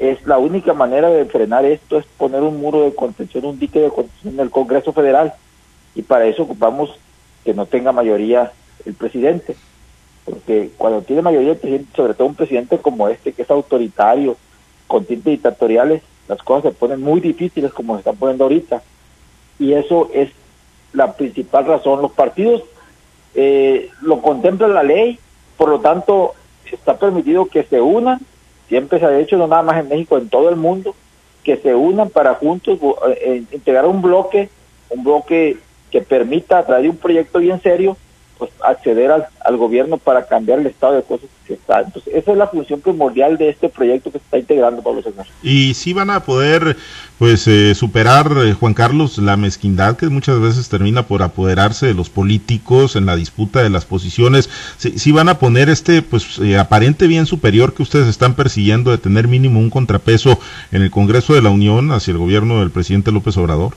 es 0.00 0.26
la 0.26 0.38
única 0.38 0.72
manera 0.72 1.10
de 1.10 1.26
frenar 1.26 1.66
esto 1.66 1.98
es 1.98 2.06
poner 2.16 2.40
un 2.40 2.58
muro 2.58 2.84
de 2.84 2.94
contención, 2.94 3.44
un 3.44 3.58
dique 3.58 3.80
de 3.80 3.90
contención 3.90 4.32
en 4.32 4.40
el 4.40 4.50
Congreso 4.50 4.94
Federal. 4.94 5.34
Y 5.94 6.00
para 6.00 6.24
eso 6.24 6.44
ocupamos 6.44 6.96
que 7.44 7.52
no 7.52 7.66
tenga 7.66 7.92
mayoría 7.92 8.50
el 8.86 8.94
presidente, 8.94 9.56
porque 10.24 10.70
cuando 10.78 11.02
tiene 11.02 11.20
mayoría 11.20 11.52
el 11.52 11.58
presidente, 11.58 11.94
sobre 11.94 12.14
todo 12.14 12.28
un 12.28 12.34
presidente 12.34 12.78
como 12.78 13.08
este 13.08 13.34
que 13.34 13.42
es 13.42 13.50
autoritario, 13.50 14.38
con 14.86 15.04
tintes 15.04 15.32
dictatoriales, 15.32 16.02
las 16.28 16.42
cosas 16.42 16.72
se 16.72 16.78
ponen 16.78 17.02
muy 17.02 17.20
difíciles 17.20 17.70
como 17.70 17.94
se 17.94 17.98
están 17.98 18.16
poniendo 18.16 18.44
ahorita. 18.44 18.82
Y 19.58 19.74
eso 19.74 20.08
es 20.14 20.30
la 20.94 21.12
principal 21.12 21.66
razón. 21.66 22.00
Los 22.00 22.12
partidos 22.12 22.62
eh, 23.34 23.90
lo 24.00 24.22
contempla 24.22 24.66
la 24.66 24.82
ley, 24.82 25.18
por 25.58 25.68
lo 25.68 25.80
tanto 25.80 26.32
está 26.72 26.98
permitido 26.98 27.44
que 27.46 27.64
se 27.64 27.82
unan 27.82 28.20
siempre 28.70 29.00
se 29.00 29.04
ha 29.04 29.18
hecho, 29.18 29.36
no 29.36 29.48
nada 29.48 29.62
más 29.62 29.78
en 29.78 29.88
México, 29.88 30.16
en 30.16 30.30
todo 30.30 30.48
el 30.48 30.56
mundo, 30.56 30.94
que 31.42 31.56
se 31.56 31.74
unan 31.74 32.08
para 32.08 32.34
juntos 32.34 32.78
eh, 33.08 33.18
eh, 33.20 33.42
integrar 33.52 33.84
un 33.84 34.00
bloque, 34.00 34.48
un 34.88 35.02
bloque 35.02 35.58
que 35.90 36.00
permita 36.00 36.62
de 36.62 36.88
un 36.88 36.96
proyecto 36.96 37.40
bien 37.40 37.60
serio 37.60 37.96
pues 38.40 38.50
acceder 38.64 39.12
al, 39.12 39.26
al, 39.44 39.56
gobierno 39.58 39.98
para 39.98 40.26
cambiar 40.26 40.58
el 40.58 40.66
estado 40.66 40.94
de 40.94 41.02
cosas 41.02 41.28
que 41.46 41.52
está. 41.52 41.82
Entonces, 41.82 42.12
esa 42.14 42.32
es 42.32 42.38
la 42.38 42.46
función 42.46 42.80
primordial 42.80 43.36
de 43.36 43.50
este 43.50 43.68
proyecto 43.68 44.10
que 44.10 44.18
se 44.18 44.24
está 44.24 44.38
integrando, 44.38 44.82
Pablo 44.82 45.02
César. 45.02 45.26
Y 45.42 45.74
si 45.74 45.92
van 45.92 46.08
a 46.08 46.24
poder, 46.24 46.78
pues, 47.18 47.46
eh, 47.46 47.74
superar, 47.74 48.32
eh, 48.38 48.54
Juan 48.54 48.72
Carlos, 48.72 49.18
la 49.18 49.36
mezquindad 49.36 49.98
que 49.98 50.08
muchas 50.08 50.40
veces 50.40 50.70
termina 50.70 51.02
por 51.06 51.22
apoderarse 51.22 51.86
de 51.86 51.92
los 51.92 52.08
políticos 52.08 52.96
en 52.96 53.04
la 53.04 53.14
disputa 53.14 53.62
de 53.62 53.68
las 53.68 53.84
posiciones. 53.84 54.48
Si, 54.78 54.98
si 54.98 55.12
van 55.12 55.28
a 55.28 55.38
poner 55.38 55.68
este, 55.68 56.00
pues, 56.00 56.38
eh, 56.38 56.56
aparente 56.56 57.06
bien 57.06 57.26
superior 57.26 57.74
que 57.74 57.82
ustedes 57.82 58.08
están 58.08 58.34
persiguiendo 58.34 58.90
de 58.90 58.96
tener 58.96 59.28
mínimo 59.28 59.60
un 59.60 59.68
contrapeso 59.68 60.40
en 60.72 60.80
el 60.80 60.90
Congreso 60.90 61.34
de 61.34 61.42
la 61.42 61.50
Unión 61.50 61.92
hacia 61.92 62.12
el 62.12 62.18
gobierno 62.18 62.60
del 62.60 62.70
presidente 62.70 63.12
López 63.12 63.36
Obrador. 63.36 63.74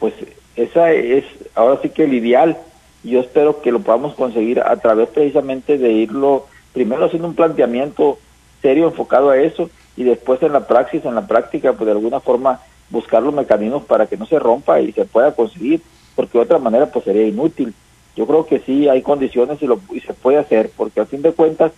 Pues 0.00 0.12
esa 0.56 0.90
es 0.90 1.24
ahora 1.54 1.78
sí 1.82 1.88
que 1.88 2.04
el 2.04 2.14
ideal. 2.14 2.56
Yo 3.04 3.20
espero 3.20 3.60
que 3.60 3.70
lo 3.70 3.80
podamos 3.80 4.14
conseguir 4.14 4.60
a 4.60 4.74
través 4.76 5.10
precisamente 5.10 5.76
de 5.78 5.92
irlo, 5.92 6.46
primero 6.72 7.04
haciendo 7.04 7.28
un 7.28 7.34
planteamiento 7.34 8.18
serio 8.62 8.86
enfocado 8.86 9.30
a 9.30 9.36
eso 9.36 9.68
y 9.96 10.04
después 10.04 10.42
en 10.42 10.54
la 10.54 10.66
praxis, 10.66 11.04
en 11.04 11.14
la 11.14 11.26
práctica, 11.26 11.74
pues 11.74 11.84
de 11.86 11.92
alguna 11.92 12.20
forma 12.20 12.60
buscar 12.88 13.22
los 13.22 13.34
mecanismos 13.34 13.84
para 13.84 14.06
que 14.06 14.16
no 14.16 14.26
se 14.26 14.38
rompa 14.38 14.80
y 14.80 14.92
se 14.92 15.04
pueda 15.04 15.32
conseguir, 15.34 15.82
porque 16.16 16.38
de 16.38 16.44
otra 16.44 16.58
manera 16.58 16.90
pues 16.90 17.04
sería 17.04 17.26
inútil. 17.26 17.74
Yo 18.16 18.26
creo 18.26 18.46
que 18.46 18.60
sí 18.60 18.88
hay 18.88 19.02
condiciones 19.02 19.60
y, 19.60 19.66
lo, 19.66 19.80
y 19.92 20.00
se 20.00 20.14
puede 20.14 20.38
hacer, 20.38 20.70
porque 20.74 21.00
al 21.00 21.06
fin 21.06 21.20
de 21.20 21.32
cuentas, 21.32 21.72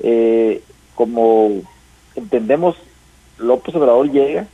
eh, 0.00 0.62
como 0.94 1.62
entendemos, 2.16 2.74
López 3.38 3.74
Obrador 3.76 4.10
llega 4.10 4.46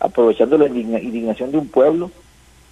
aprovechando 0.00 0.56
la 0.56 0.66
indignación 0.66 1.50
de 1.50 1.58
un 1.58 1.68
pueblo, 1.68 2.10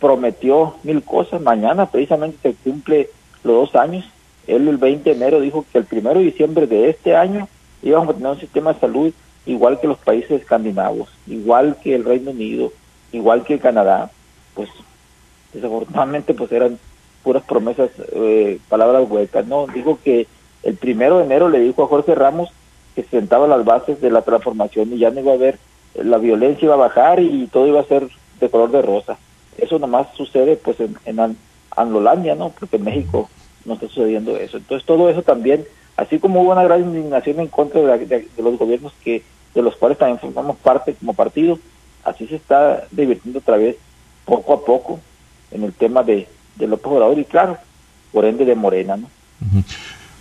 prometió 0.00 0.74
mil 0.82 1.02
cosas. 1.02 1.40
Mañana 1.40 1.86
precisamente 1.86 2.38
se 2.42 2.54
cumple 2.54 3.10
los 3.44 3.72
dos 3.72 3.76
años. 3.76 4.04
Él 4.46 4.68
el 4.68 4.76
20 4.76 5.10
de 5.10 5.16
enero 5.16 5.40
dijo 5.40 5.64
que 5.72 5.78
el 5.78 5.84
primero 5.84 6.18
de 6.18 6.26
diciembre 6.26 6.66
de 6.66 6.90
este 6.90 7.16
año 7.16 7.48
íbamos 7.82 8.10
a 8.10 8.14
tener 8.14 8.32
un 8.32 8.40
sistema 8.40 8.72
de 8.72 8.80
salud 8.80 9.12
igual 9.46 9.80
que 9.80 9.86
los 9.86 9.98
países 9.98 10.42
escandinavos, 10.42 11.08
igual 11.26 11.76
que 11.82 11.94
el 11.94 12.04
Reino 12.04 12.32
Unido, 12.32 12.72
igual 13.12 13.44
que 13.44 13.58
Canadá. 13.58 14.10
Pues 14.54 14.68
desafortunadamente 15.52 16.34
pues 16.34 16.50
eran 16.52 16.78
puras 17.22 17.42
promesas, 17.44 17.90
eh, 18.12 18.58
palabras 18.68 19.08
huecas. 19.08 19.46
No, 19.46 19.66
dijo 19.66 19.98
que 20.02 20.26
el 20.62 20.76
primero 20.76 21.18
de 21.18 21.24
enero 21.24 21.48
le 21.48 21.60
dijo 21.60 21.84
a 21.84 21.88
Jorge 21.88 22.14
Ramos 22.14 22.50
que 22.94 23.02
se 23.02 23.10
sentaba 23.10 23.46
las 23.46 23.64
bases 23.64 24.00
de 24.00 24.10
la 24.10 24.22
transformación 24.22 24.92
y 24.92 24.98
ya 24.98 25.10
no 25.10 25.20
iba 25.20 25.32
a 25.32 25.36
haber, 25.36 25.58
la 25.94 26.18
violencia 26.18 26.66
iba 26.66 26.74
a 26.74 26.78
bajar 26.78 27.20
y 27.20 27.46
todo 27.46 27.66
iba 27.66 27.80
a 27.80 27.84
ser 27.84 28.08
de 28.40 28.48
color 28.48 28.70
de 28.70 28.82
rosa. 28.82 29.18
Eso 29.58 29.78
nomás 29.78 30.08
sucede 30.16 30.56
pues 30.56 30.78
en, 30.80 30.96
en 31.04 31.36
Anlolandia, 31.76 32.34
¿no? 32.34 32.50
Porque 32.50 32.76
en 32.76 32.84
México 32.84 33.28
no 33.64 33.74
está 33.74 33.88
sucediendo 33.88 34.36
eso. 34.36 34.56
Entonces 34.56 34.86
todo 34.86 35.10
eso 35.10 35.22
también, 35.22 35.64
así 35.96 36.18
como 36.18 36.42
hubo 36.42 36.52
una 36.52 36.64
gran 36.64 36.80
indignación 36.80 37.40
en 37.40 37.48
contra 37.48 37.80
de, 37.80 38.28
los 38.38 38.58
gobiernos 38.58 38.92
que 39.02 39.22
de 39.54 39.62
los 39.62 39.76
cuales 39.76 39.98
también 39.98 40.18
formamos 40.18 40.56
parte 40.56 40.94
como 40.94 41.14
partido, 41.14 41.58
así 42.04 42.26
se 42.26 42.36
está 42.36 42.86
divirtiendo 42.90 43.38
otra 43.38 43.56
vez 43.56 43.76
poco 44.24 44.52
a 44.52 44.64
poco 44.64 45.00
en 45.50 45.64
el 45.64 45.72
tema 45.72 46.02
de, 46.02 46.28
de 46.56 46.66
López 46.66 46.86
Obrador 46.86 47.18
y 47.18 47.24
claro, 47.24 47.56
por 48.12 48.24
ende 48.24 48.44
de 48.44 48.54
Morena, 48.54 48.96
¿no? 48.96 49.08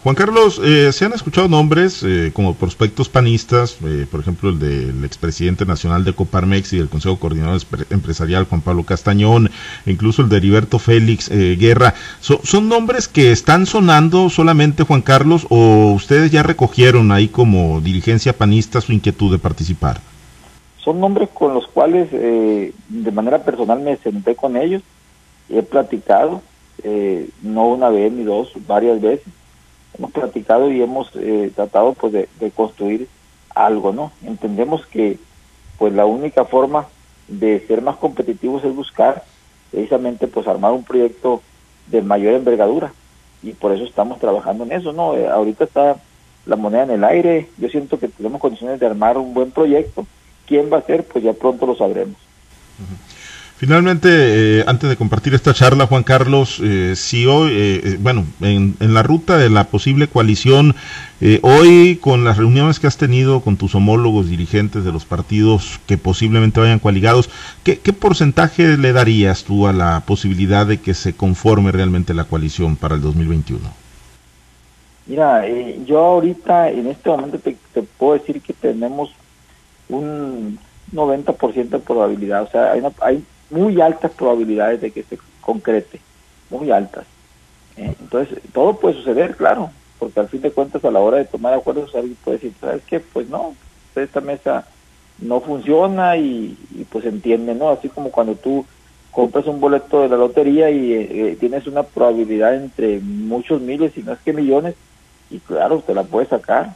Juan 0.05 0.13
Carlos, 0.13 0.61
eh, 0.63 0.91
se 0.91 1.03
han 1.03 1.13
escuchado 1.13 1.47
nombres 1.47 2.03
eh, 2.03 2.29
como 2.31 2.53
prospectos 2.53 3.09
panistas, 3.09 3.79
eh, 3.83 4.05
por 4.11 4.19
ejemplo 4.19 4.51
el 4.51 4.59
del 4.59 5.03
expresidente 5.03 5.65
nacional 5.65 6.03
de 6.05 6.13
Coparmex 6.13 6.73
y 6.73 6.77
del 6.77 6.89
Consejo 6.89 7.17
Coordinador 7.17 7.59
Empresarial 7.89 8.45
Juan 8.45 8.61
Pablo 8.61 8.83
Castañón, 8.83 9.49
incluso 9.87 10.21
el 10.21 10.29
de 10.29 10.37
Heriberto 10.37 10.77
Félix 10.77 11.27
Guerra. 11.31 11.95
¿Son 12.19 12.69
nombres 12.69 13.07
que 13.07 13.31
están 13.31 13.65
sonando 13.65 14.29
solamente, 14.29 14.83
Juan 14.83 15.01
Carlos, 15.01 15.47
o 15.49 15.93
ustedes 15.93 16.29
ya 16.29 16.43
recogieron 16.43 17.11
ahí 17.11 17.27
como 17.27 17.81
dirigencia 17.81 18.37
panista 18.37 18.81
su 18.81 18.93
inquietud 18.93 19.31
de 19.31 19.39
participar? 19.39 20.01
Son 20.83 20.99
nombres 20.99 21.29
con 21.33 21.55
los 21.55 21.65
cuales 21.65 22.11
de 22.11 23.11
manera 23.11 23.43
personal 23.43 23.79
me 23.79 23.97
senté 23.97 24.35
con 24.35 24.55
ellos, 24.55 24.83
y 25.49 25.57
he 25.57 25.63
platicado, 25.63 26.43
no 27.41 27.69
una 27.69 27.89
vez 27.89 28.11
ni 28.11 28.23
dos, 28.23 28.51
varias 28.67 29.01
veces 29.01 29.33
hemos 29.97 30.11
platicado 30.11 30.71
y 30.71 30.81
hemos 30.81 31.11
eh, 31.15 31.51
tratado 31.55 31.93
pues 31.93 32.13
de, 32.13 32.51
construir 32.51 33.07
algo, 33.53 33.93
¿no? 33.93 34.11
Entendemos 34.23 34.85
que 34.87 35.17
pues 35.77 35.93
la 35.93 36.05
única 36.05 36.45
forma 36.45 36.87
de 37.27 37.65
ser 37.67 37.81
más 37.81 37.97
competitivos 37.97 38.63
es 38.63 38.75
buscar 38.75 39.23
precisamente 39.71 40.27
pues 40.27 40.47
armar 40.47 40.71
un 40.71 40.83
proyecto 40.83 41.41
de 41.87 42.01
mayor 42.01 42.33
envergadura 42.33 42.93
y 43.41 43.53
por 43.53 43.71
eso 43.71 43.83
estamos 43.83 44.19
trabajando 44.19 44.63
en 44.63 44.71
eso, 44.73 44.93
¿no? 44.93 45.15
Eh, 45.15 45.27
ahorita 45.27 45.65
está 45.65 45.97
la 46.45 46.55
moneda 46.55 46.83
en 46.83 46.91
el 46.91 47.03
aire, 47.03 47.49
yo 47.57 47.69
siento 47.69 47.99
que 47.99 48.07
tenemos 48.07 48.39
condiciones 48.39 48.79
de 48.79 48.85
armar 48.85 49.17
un 49.17 49.33
buen 49.33 49.51
proyecto, 49.51 50.05
quién 50.45 50.71
va 50.71 50.77
a 50.77 50.85
ser 50.85 51.05
pues 51.05 51.23
ya 51.23 51.33
pronto 51.33 51.65
lo 51.65 51.75
sabremos. 51.75 52.17
Finalmente, 53.57 54.09
eh, 54.11 54.65
antes 54.67 54.89
de 54.89 54.97
compartir 54.97 55.33
esta 55.33 55.53
charla, 55.53 55.87
Juan 55.87 56.03
Carlos, 56.03 56.59
eh, 56.61 56.93
si 56.97 57.25
hoy, 57.25 57.51
eh, 57.53 57.97
bueno, 58.01 58.25
en, 58.41 58.75
la 58.81 59.01
ruta 59.01 59.37
de 59.37 59.49
la 59.49 59.65
posible 59.65 60.07
coalición, 60.07 60.75
hoy 61.41 61.95
con 62.01 62.25
las 62.25 62.37
reuniones 62.37 62.79
que 62.79 62.87
has 62.87 62.97
tenido 62.97 63.39
con 63.39 63.55
tus 63.55 63.73
homólogos 63.73 64.29
dirigentes 64.29 64.83
de 64.83 64.91
los 64.91 65.05
partidos 65.05 65.79
que 65.87 65.97
posiblemente 65.97 66.59
vayan 66.59 66.79
coaligados, 66.79 67.29
¿qué, 67.63 67.79
¿qué, 67.79 67.93
porcentaje 67.93 68.77
le 68.77 68.91
darías 68.91 69.45
tú 69.45 69.67
a 69.67 69.73
la 69.73 70.03
posibilidad 70.05 70.67
de 70.67 70.81
que 70.81 70.93
se 70.93 71.15
conforme 71.15 71.71
realmente 71.71 72.13
la 72.13 72.25
coalición 72.25 72.75
para 72.75 72.95
el 72.95 73.01
2021? 73.01 73.61
Mira, 75.07 75.45
yo 75.85 75.99
ahorita, 75.99 76.69
en 76.69 76.87
este 76.87 77.09
momento, 77.09 77.39
te, 77.39 77.55
te 77.73 77.81
puedo 77.83 78.19
decir 78.19 78.41
que 78.41 78.53
tenemos 78.53 79.11
un 79.87 80.59
90% 80.93 81.69
de 81.69 81.79
probabilidad, 81.79 82.43
o 82.43 82.51
sea, 82.51 82.73
hay, 82.73 82.81
hay 83.01 83.23
muy 83.49 83.81
altas 83.81 84.11
probabilidades 84.11 84.81
de 84.81 84.91
que 84.91 85.03
se 85.03 85.17
concrete, 85.41 85.99
muy 86.49 86.71
altas. 86.71 87.05
Eh, 87.77 87.93
entonces, 87.99 88.39
todo 88.53 88.77
puede 88.77 88.95
suceder, 88.95 89.35
claro, 89.35 89.69
porque 89.99 90.19
al 90.19 90.29
fin 90.29 90.41
de 90.41 90.51
cuentas 90.51 90.83
a 90.83 90.91
la 90.91 90.99
hora 90.99 91.17
de 91.17 91.25
tomar 91.25 91.53
acuerdos 91.53 91.93
alguien 91.95 92.17
puede 92.23 92.37
decir, 92.37 92.53
¿sabes 92.59 92.83
qué? 92.87 92.99
Pues 92.99 93.29
no, 93.29 93.55
esta 93.95 94.21
mesa 94.21 94.65
no 95.19 95.39
funciona 95.41 96.17
y, 96.17 96.57
pues 96.89 97.05
entiende, 97.05 97.55
¿no? 97.55 97.69
Así 97.69 97.89
como 97.89 98.11
cuando 98.11 98.35
tú 98.35 98.65
compras 99.11 99.45
un 99.47 99.61
boleto 99.61 100.01
de 100.01 100.09
la 100.09 100.17
lotería 100.17 100.69
y 100.69 100.91
eh, 100.91 101.07
eh, 101.11 101.37
tienes 101.39 101.67
una 101.67 101.83
probabilidad 101.83 102.55
entre 102.55 102.99
muchos 102.99 103.61
miles, 103.61 103.97
y 103.97 104.03
no 104.03 104.13
es 104.13 104.19
que 104.19 104.33
millones, 104.33 104.75
y 105.29 105.39
claro, 105.39 105.77
usted 105.77 105.93
la 105.93 106.03
puede 106.03 106.27
sacar. 106.27 106.75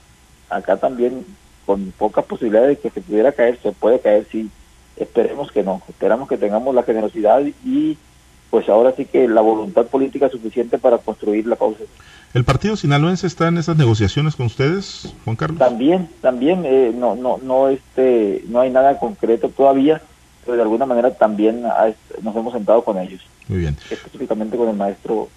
Acá 0.49 0.77
también, 0.77 1.25
con 1.65 1.91
pocas 1.97 2.25
posibilidades 2.25 2.69
de 2.69 2.77
que 2.77 2.89
se 2.89 3.01
pudiera 3.01 3.31
caer, 3.31 3.59
se 3.61 3.71
puede 3.71 3.99
caer 3.99 4.25
sí 4.31 4.49
Esperemos 4.99 5.51
que 5.51 5.63
no, 5.63 5.81
esperamos 5.87 6.27
que 6.27 6.37
tengamos 6.37 6.75
la 6.75 6.83
generosidad 6.83 7.41
y 7.65 7.97
pues 8.49 8.67
ahora 8.67 8.93
sí 8.95 9.05
que 9.05 9.27
la 9.27 9.41
voluntad 9.41 9.85
política 9.85 10.29
suficiente 10.29 10.77
para 10.77 10.97
construir 10.97 11.47
la 11.47 11.55
causa. 11.55 11.83
¿El 12.33 12.43
partido 12.43 12.75
sinaloense 12.75 13.25
está 13.25 13.47
en 13.47 13.57
esas 13.57 13.77
negociaciones 13.77 14.35
con 14.35 14.47
ustedes, 14.47 15.13
Juan 15.23 15.35
Carlos? 15.35 15.57
También, 15.57 16.09
también, 16.21 16.63
eh, 16.65 16.91
no, 16.95 17.15
no, 17.15 17.39
no, 17.41 17.69
este, 17.69 18.43
no 18.47 18.59
hay 18.59 18.69
nada 18.69 18.99
concreto 18.99 19.49
todavía, 19.49 20.01
pero 20.49 20.57
de 20.57 20.63
alguna 20.63 20.87
manera 20.87 21.13
también 21.13 21.61
nos 21.61 22.35
hemos 22.35 22.53
sentado 22.53 22.83
con 22.83 22.97
ellos. 22.97 23.21
Muy 23.47 23.59
bien. 23.59 23.77
Específicamente 23.91 24.57
con 24.57 24.67
el 24.67 24.75
maestro 24.75 25.29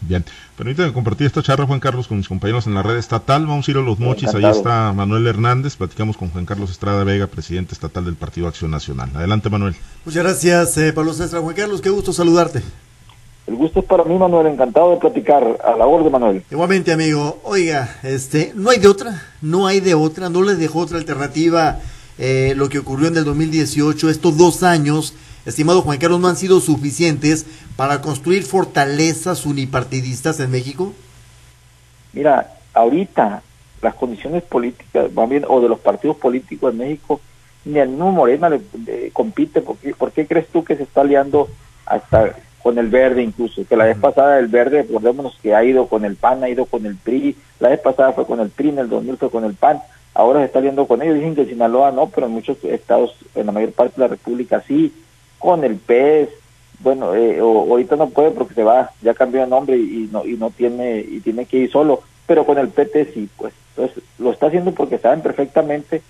Bien, 0.00 0.24
permítame 0.56 0.92
compartir 0.94 1.26
esta 1.26 1.42
charla, 1.42 1.66
Juan 1.66 1.78
Carlos, 1.78 2.08
con 2.08 2.16
mis 2.16 2.26
compañeros 2.26 2.66
en 2.66 2.74
la 2.74 2.82
red 2.82 2.96
estatal. 2.96 3.46
Vamos 3.46 3.68
a 3.68 3.70
ir 3.70 3.76
a 3.76 3.80
los 3.80 3.98
mochis, 3.98 4.34
ahí 4.34 4.44
está 4.44 4.92
Manuel 4.94 5.26
Hernández. 5.26 5.76
Platicamos 5.76 6.16
con 6.16 6.30
Juan 6.30 6.46
Carlos 6.46 6.70
Estrada 6.70 7.04
Vega, 7.04 7.26
presidente 7.26 7.74
estatal 7.74 8.06
del 8.06 8.14
Partido 8.14 8.48
Acción 8.48 8.70
Nacional. 8.70 9.10
Adelante, 9.14 9.50
Manuel. 9.50 9.76
Muchas 10.04 10.22
gracias, 10.24 10.76
eh, 10.78 10.92
Pablo 10.92 11.12
César. 11.12 11.42
Juan 11.42 11.54
Carlos, 11.54 11.80
qué 11.82 11.90
gusto 11.90 12.12
saludarte. 12.12 12.62
El 13.46 13.56
gusto 13.56 13.80
es 13.80 13.86
para 13.86 14.04
mí, 14.04 14.16
Manuel. 14.16 14.46
Encantado 14.46 14.92
de 14.92 14.96
platicar. 14.96 15.44
A 15.64 15.76
la 15.76 15.86
orden, 15.86 16.10
Manuel. 16.10 16.42
Igualmente, 16.50 16.90
amigo. 16.90 17.40
Oiga, 17.44 17.98
este, 18.02 18.52
no 18.54 18.70
hay 18.70 18.78
de 18.78 18.88
otra, 18.88 19.22
no 19.42 19.66
hay 19.66 19.80
de 19.80 19.94
otra, 19.94 20.30
no 20.30 20.42
les 20.42 20.58
dejó 20.58 20.80
otra 20.80 20.98
alternativa 20.98 21.78
eh, 22.20 22.54
lo 22.54 22.68
que 22.68 22.78
ocurrió 22.78 23.08
en 23.08 23.16
el 23.16 23.24
2018, 23.24 24.08
estos 24.10 24.36
dos 24.36 24.62
años 24.62 25.14
estimado 25.46 25.82
Juan 25.82 25.98
Carlos, 25.98 26.20
no 26.20 26.28
han 26.28 26.36
sido 26.36 26.60
suficientes 26.60 27.46
para 27.76 28.00
construir 28.00 28.42
fortalezas 28.42 29.46
unipartidistas 29.46 30.38
en 30.40 30.50
México? 30.50 30.92
Mira, 32.12 32.52
ahorita 32.74 33.42
las 33.82 33.94
condiciones 33.94 34.42
políticas, 34.42 35.10
más 35.12 35.28
bien, 35.28 35.44
o 35.48 35.60
de 35.60 35.68
los 35.68 35.78
partidos 35.78 36.16
políticos 36.16 36.72
en 36.72 36.78
México, 36.78 37.20
ni 37.64 37.78
al 37.78 37.88
mismo 37.88 38.12
Morena 38.12 38.48
le, 38.48 39.10
compite. 39.12 39.62
¿Por 39.62 39.76
qué, 39.78 39.94
¿Por 39.94 40.12
qué 40.12 40.26
crees 40.26 40.48
tú 40.48 40.64
que 40.64 40.76
se 40.76 40.82
está 40.82 41.00
aliando 41.00 41.48
hasta 41.86 42.36
con 42.62 42.78
el 42.78 42.88
verde 42.88 43.22
incluso? 43.22 43.64
Que 43.66 43.76
la 43.76 43.84
vez 43.84 43.96
pasada 43.96 44.38
el 44.38 44.48
verde, 44.48 44.82
recordémonos 44.82 45.38
que 45.42 45.54
ha 45.54 45.64
ido 45.64 45.86
con 45.86 46.04
el 46.04 46.16
PAN, 46.16 46.44
ha 46.44 46.48
ido 46.48 46.66
con 46.66 46.84
el 46.84 46.96
PRI, 46.96 47.36
la 47.58 47.70
vez 47.70 47.80
pasada 47.80 48.12
fue 48.12 48.26
con 48.26 48.40
el 48.40 48.50
PRI, 48.50 48.70
en 48.70 48.78
el 48.80 48.88
2000 48.90 49.16
fue 49.16 49.30
con 49.30 49.44
el 49.44 49.54
PAN, 49.54 49.80
ahora 50.20 50.40
se 50.40 50.46
está 50.46 50.58
aliando 50.58 50.86
con 50.86 51.02
ellos. 51.02 51.16
Dicen 51.16 51.34
que 51.34 51.46
Sinaloa 51.46 51.90
no, 51.90 52.08
pero 52.08 52.26
en 52.26 52.32
muchos 52.32 52.62
estados, 52.64 53.14
en 53.34 53.46
la 53.46 53.52
mayor 53.52 53.72
parte 53.72 53.94
de 53.96 54.02
la 54.02 54.08
República 54.08 54.62
sí 54.66 54.92
con 55.38 55.64
el 55.64 55.76
PES, 55.76 56.28
bueno, 56.80 57.14
eh, 57.14 57.40
ahorita 57.40 57.96
no 57.96 58.10
puede 58.10 58.30
porque 58.30 58.54
se 58.54 58.62
va, 58.62 58.90
ya 59.02 59.14
cambió 59.14 59.40
de 59.40 59.46
nombre 59.46 59.76
y, 59.76 60.08
no 60.12 60.24
y 60.24 60.36
no 60.36 60.50
tiene 60.50 61.00
y 61.00 61.20
tiene 61.20 61.46
que 61.46 61.58
ir 61.58 61.70
solo, 61.70 62.02
pero 62.26 62.44
con 62.44 62.58
el 62.58 62.68
PT 62.68 63.12
sí, 63.12 63.28
pues, 63.36 63.52
entonces 63.74 64.02
lo 64.18 64.32
está 64.32 64.46
haciendo 64.46 64.72
porque 64.72 64.98
saben 64.98 65.22
perfectamente 65.22 66.02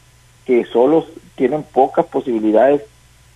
que 0.45 0.65
solos 0.65 1.07
tienen 1.37 1.63
pocas 1.63 2.07
posibilidades 2.07 2.83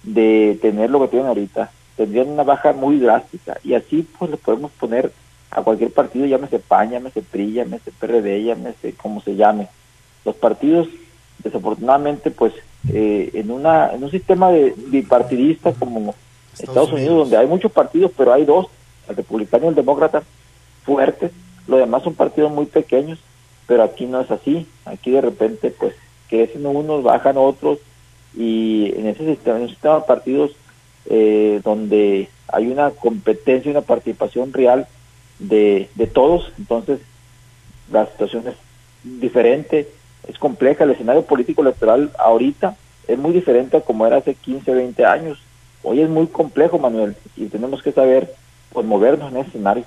de 0.03 0.59
tener 0.61 0.91
lo 0.91 1.01
que 1.01 1.09
tienen 1.09 1.29
ahorita, 1.29 1.71
tendrían 1.97 2.31
una 2.31 2.43
baja 2.43 2.73
muy 2.73 2.99
drástica 2.99 3.59
y 3.63 3.75
así 3.75 4.07
pues 4.19 4.33
le 4.33 4.37
podemos 4.37 4.73
poner 4.73 5.13
a 5.51 5.63
cualquier 5.63 5.93
partido, 5.93 6.27
llámese 6.27 6.59
PAN, 6.59 6.91
llámese 6.91 7.23
PRI, 7.23 7.53
llámese 7.53 7.93
PRD, 7.93 8.43
llámese 8.43 8.95
como 8.95 9.21
se 9.21 9.37
llame. 9.37 9.69
Los 10.25 10.35
partidos, 10.37 10.89
desafortunadamente, 11.43 12.31
pues 12.31 12.55
eh, 12.93 13.31
en, 13.35 13.51
una, 13.51 13.93
en 13.93 14.05
un 14.05 14.11
sistema 14.11 14.51
de 14.51 14.75
bipartidista 14.77 15.73
como 15.73 16.15
Estados, 16.59 16.93
Unidos, 16.93 17.17
donde 17.17 17.37
hay 17.37 17.47
muchos 17.47 17.73
partidos, 17.73 18.13
pero 18.17 18.33
hay 18.33 18.45
dos, 18.45 18.67
el 19.09 19.17
republicano 19.17 19.67
y 19.67 19.69
el 19.69 19.75
demócrata, 19.75 20.23
fuertes, 20.85 21.33
los 21.67 21.81
demás 21.81 22.03
son 22.03 22.15
partidos 22.15 22.53
muy 22.53 22.67
pequeños, 22.67 23.19
pero 23.67 23.83
aquí 23.83 24.07
no 24.07 24.21
es 24.21 24.31
así, 24.31 24.67
aquí 24.85 25.11
de 25.11 25.21
repente 25.21 25.71
pues 25.71 25.95
crecen 26.29 26.67
unos, 26.67 27.03
bajan 27.03 27.37
otros, 27.37 27.79
y 28.37 28.93
en 28.97 29.07
ese 29.07 29.27
sistema, 29.27 29.57
en 29.57 29.63
un 29.63 29.69
sistema 29.69 29.97
de 29.97 30.03
partidos 30.03 30.51
eh, 31.07 31.61
donde 31.65 32.29
hay 32.49 32.67
una 32.67 32.91
competencia 32.91 33.69
y 33.69 33.73
una 33.73 33.83
participación 33.83 34.53
real 34.53 34.87
de, 35.39 35.89
de 35.95 36.07
todos, 36.07 36.53
entonces 36.59 37.01
la 37.91 38.07
situación 38.07 38.45
es 38.49 38.55
diferente, 39.03 39.89
es 40.29 40.39
compleja, 40.39 40.85
el 40.85 40.91
escenario 40.91 41.23
político 41.23 41.63
electoral 41.63 42.11
ahorita 42.19 42.77
es 43.07 43.19
muy 43.19 43.33
diferente 43.33 43.77
a 43.77 43.81
como 43.81 44.07
era 44.07 44.17
hace 44.17 44.35
15, 44.35 44.73
20 44.73 45.05
años. 45.05 45.39
Hoy 45.83 46.01
es 46.01 46.09
muy 46.09 46.27
complejo, 46.27 46.79
Manuel, 46.79 47.15
y 47.37 47.47
tenemos 47.47 47.83
que 47.83 47.93
saber 47.93 48.35
pues, 48.73 48.87
movernos 48.87 49.31
en 49.31 49.39
ese 49.39 49.49
escenario. 49.49 49.85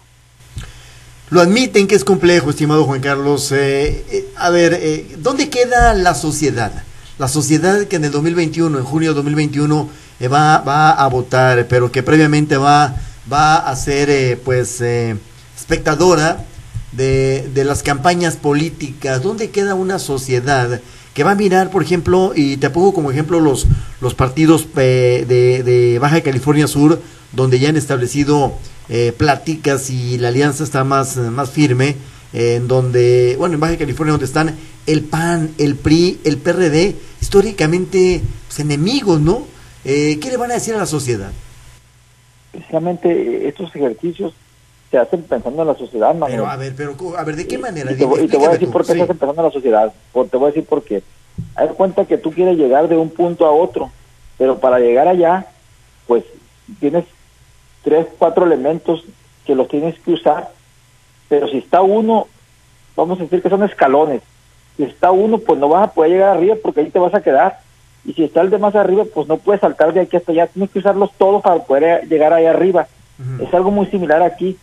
Lo 1.29 1.41
admiten 1.41 1.87
que 1.87 1.95
es 1.95 2.05
complejo, 2.05 2.51
estimado 2.51 2.85
Juan 2.85 3.01
Carlos. 3.01 3.51
Eh, 3.51 4.05
eh, 4.11 4.27
a 4.37 4.49
ver, 4.49 4.73
eh, 4.79 5.15
¿dónde 5.17 5.49
queda 5.49 5.93
la 5.93 6.13
sociedad? 6.13 6.71
La 7.17 7.27
sociedad 7.27 7.85
que 7.85 7.97
en 7.97 8.05
el 8.05 8.11
2021, 8.11 8.77
en 8.77 8.83
junio 8.85 9.09
de 9.09 9.15
2021, 9.15 9.89
va, 10.31 10.59
va 10.59 10.91
a 10.91 11.07
votar, 11.07 11.67
pero 11.67 11.91
que 11.91 12.03
previamente 12.03 12.57
va, 12.57 12.95
va 13.31 13.55
a 13.55 13.75
ser, 13.75 14.39
pues, 14.39 14.81
espectadora 14.81 16.45
de, 16.91 17.49
de 17.53 17.63
las 17.63 17.83
campañas 17.83 18.35
políticas. 18.35 19.21
¿Dónde 19.21 19.49
queda 19.49 19.75
una 19.75 19.99
sociedad 19.99 20.81
que 21.13 21.23
va 21.23 21.31
a 21.31 21.35
mirar, 21.35 21.71
por 21.71 21.81
ejemplo, 21.81 22.33
y 22.35 22.57
te 22.57 22.69
pongo 22.69 22.93
como 22.93 23.09
ejemplo 23.09 23.39
los, 23.39 23.65
los 24.01 24.13
partidos 24.13 24.67
de, 24.75 25.25
de 25.65 25.97
Baja 25.99 26.21
California 26.21 26.67
Sur, 26.67 27.01
donde 27.31 27.57
ya 27.57 27.69
han 27.69 27.75
establecido 27.75 28.53
eh, 28.89 29.11
pláticas 29.17 29.89
y 29.89 30.17
la 30.19 30.27
alianza 30.27 30.63
está 30.63 30.83
más, 30.83 31.17
más 31.17 31.49
firme, 31.49 31.95
en 32.33 32.67
donde, 32.67 33.35
bueno, 33.37 33.55
en 33.55 33.59
Baja 33.59 33.77
California, 33.77 34.11
donde 34.11 34.27
están 34.27 34.55
el 34.85 35.03
PAN, 35.03 35.51
el 35.57 35.75
PRI, 35.75 36.19
el 36.23 36.37
PRD, 36.37 36.95
históricamente 37.19 38.21
pues, 38.47 38.59
enemigos, 38.59 39.19
¿no? 39.19 39.47
Eh, 39.85 40.19
¿Qué 40.21 40.29
le 40.29 40.37
van 40.37 40.51
a 40.51 40.55
decir 40.55 40.75
a 40.75 40.77
la 40.77 40.85
sociedad? 40.85 41.31
Precisamente 42.51 43.09
eh, 43.11 43.47
estos 43.47 43.75
ejercicios 43.75 44.33
se 44.89 44.97
hacen 44.97 45.23
pensando 45.23 45.61
en 45.61 45.67
la 45.67 45.75
sociedad, 45.75 46.15
Pero 46.27 46.47
a 46.47 46.55
ver, 46.55 46.73
pero 46.75 46.95
a 47.17 47.23
ver, 47.23 47.35
¿de 47.35 47.47
qué 47.47 47.57
manera? 47.57 47.91
Y 47.91 47.95
te, 47.95 48.05
voy 48.05 48.47
a 48.47 48.51
decir 48.51 48.71
por 48.71 48.85
qué 48.85 48.93
se 48.93 49.01
hacen 49.01 49.17
pensando 49.17 49.41
en 49.41 49.47
la 49.47 49.53
sociedad. 49.53 49.93
te 50.13 50.37
voy 50.37 50.45
a 50.45 50.47
decir 50.47 50.65
por 50.65 50.83
qué. 50.83 51.03
Haz 51.55 51.71
cuenta 51.73 52.05
que 52.05 52.17
tú 52.17 52.31
quieres 52.31 52.57
llegar 52.57 52.87
de 52.87 52.95
un 52.95 53.09
punto 53.09 53.45
a 53.45 53.51
otro, 53.51 53.91
pero 54.37 54.59
para 54.59 54.79
llegar 54.79 55.07
allá, 55.07 55.45
pues 56.07 56.23
tienes 56.79 57.05
tres, 57.83 58.07
cuatro 58.17 58.45
elementos 58.45 59.03
que 59.45 59.55
los 59.55 59.67
tienes 59.67 59.99
que 59.99 60.11
usar, 60.11 60.51
pero 61.27 61.47
si 61.47 61.57
está 61.57 61.81
uno, 61.81 62.27
vamos 62.95 63.19
a 63.19 63.23
decir 63.23 63.41
que 63.41 63.49
son 63.49 63.63
escalones. 63.63 64.21
Si 64.77 64.83
está 64.83 65.11
uno, 65.11 65.39
pues 65.39 65.59
no 65.59 65.67
vas 65.69 65.89
a 65.89 65.93
poder 65.93 66.11
llegar 66.11 66.37
arriba 66.37 66.55
porque 66.61 66.81
ahí 66.81 66.89
te 66.89 66.99
vas 66.99 67.13
a 67.13 67.21
quedar. 67.21 67.59
Y 68.05 68.13
si 68.13 68.23
está 68.23 68.41
el 68.41 68.49
de 68.49 68.57
más 68.57 68.75
arriba, 68.75 69.03
pues 69.13 69.27
no 69.27 69.37
puedes 69.37 69.59
saltar 69.59 69.91
de 69.91 69.99
aquí 69.99 70.15
hasta 70.15 70.31
allá. 70.31 70.47
Tienes 70.47 70.69
que 70.69 70.79
usarlos 70.79 71.11
todos 71.17 71.41
para 71.41 71.61
poder 71.63 72.07
llegar 72.07 72.31
ahí 72.31 72.45
arriba. 72.45 72.87
Es 73.41 73.51
algo 73.53 73.71
muy 73.71 73.87
similar 73.87 74.21
aquí 74.21 74.57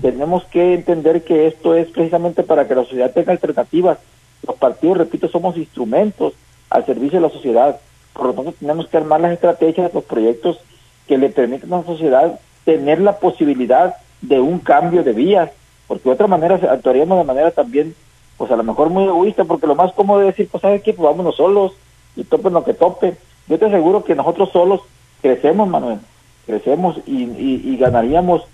tenemos 0.00 0.44
que 0.46 0.74
entender 0.74 1.24
que 1.24 1.46
esto 1.46 1.74
es 1.74 1.88
precisamente 1.88 2.42
para 2.42 2.66
que 2.66 2.74
la 2.74 2.84
sociedad 2.84 3.12
tenga 3.12 3.32
alternativas. 3.32 3.98
Los 4.46 4.56
partidos, 4.56 4.98
repito, 4.98 5.28
somos 5.28 5.56
instrumentos 5.56 6.34
al 6.70 6.86
servicio 6.86 7.20
de 7.20 7.26
la 7.26 7.32
sociedad. 7.32 7.80
Por 8.12 8.26
lo 8.26 8.34
tanto, 8.34 8.52
tenemos 8.52 8.86
que 8.88 8.96
armar 8.96 9.20
las 9.20 9.32
estrategias, 9.32 9.92
los 9.92 10.04
proyectos 10.04 10.58
que 11.06 11.18
le 11.18 11.30
permitan 11.30 11.72
a 11.72 11.78
la 11.78 11.84
sociedad 11.84 12.38
tener 12.64 13.00
la 13.00 13.18
posibilidad 13.18 13.96
de 14.20 14.40
un 14.40 14.58
cambio 14.58 15.02
de 15.02 15.12
vías, 15.12 15.50
porque 15.86 16.04
de 16.04 16.14
otra 16.14 16.26
manera 16.26 16.56
actuaríamos 16.70 17.18
de 17.18 17.24
manera 17.24 17.50
también, 17.50 17.94
pues 18.36 18.50
a 18.50 18.56
lo 18.56 18.62
mejor 18.62 18.90
muy 18.90 19.04
egoísta, 19.04 19.44
porque 19.44 19.66
lo 19.66 19.74
más 19.74 19.92
cómodo 19.92 20.20
es 20.20 20.28
decir, 20.28 20.48
pues 20.50 20.60
¿sabes 20.60 20.82
qué? 20.82 20.92
Pues 20.92 21.08
vámonos 21.08 21.36
solos 21.36 21.72
y 22.14 22.24
topen 22.24 22.52
lo 22.52 22.64
que 22.64 22.74
tope. 22.74 23.16
Yo 23.48 23.58
te 23.58 23.66
aseguro 23.66 24.04
que 24.04 24.14
nosotros 24.14 24.50
solos 24.52 24.82
crecemos, 25.22 25.68
Manuel, 25.68 25.98
crecemos 26.46 26.98
y, 27.06 27.22
y 27.22 27.76
ganaríamos 27.78 28.46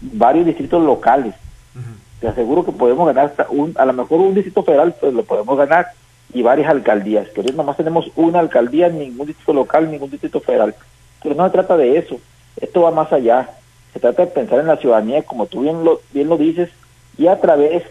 varios 0.00 0.46
distritos 0.46 0.82
locales. 0.82 1.34
Te 2.20 2.28
aseguro 2.28 2.64
que 2.64 2.72
podemos 2.72 3.06
ganar 3.06 3.32
un, 3.50 3.74
a 3.78 3.84
lo 3.84 3.92
mejor 3.92 4.20
un 4.20 4.34
distrito 4.34 4.62
federal, 4.64 4.94
pues 5.00 5.14
lo 5.14 5.22
podemos 5.24 5.56
ganar, 5.56 5.88
y 6.32 6.42
varias 6.42 6.68
alcaldías. 6.68 7.28
Hoy 7.36 7.52
nomás 7.54 7.76
tenemos 7.76 8.10
una 8.16 8.40
alcaldía, 8.40 8.88
ningún 8.88 9.28
distrito 9.28 9.52
local, 9.52 9.90
ningún 9.90 10.10
distrito 10.10 10.40
federal. 10.40 10.74
Pero 11.22 11.34
no 11.34 11.44
se 11.46 11.52
trata 11.52 11.76
de 11.76 11.96
eso. 11.96 12.18
Esto 12.60 12.82
va 12.82 12.90
más 12.90 13.12
allá. 13.12 13.48
Se 13.92 14.00
trata 14.00 14.24
de 14.24 14.32
pensar 14.32 14.58
en 14.58 14.66
la 14.66 14.76
ciudadanía, 14.76 15.22
como 15.22 15.46
tú 15.46 15.62
bien 15.62 15.84
lo, 15.84 16.00
bien 16.12 16.28
lo 16.28 16.36
dices, 16.36 16.70
y 17.16 17.28
a 17.28 17.40
través 17.40 17.84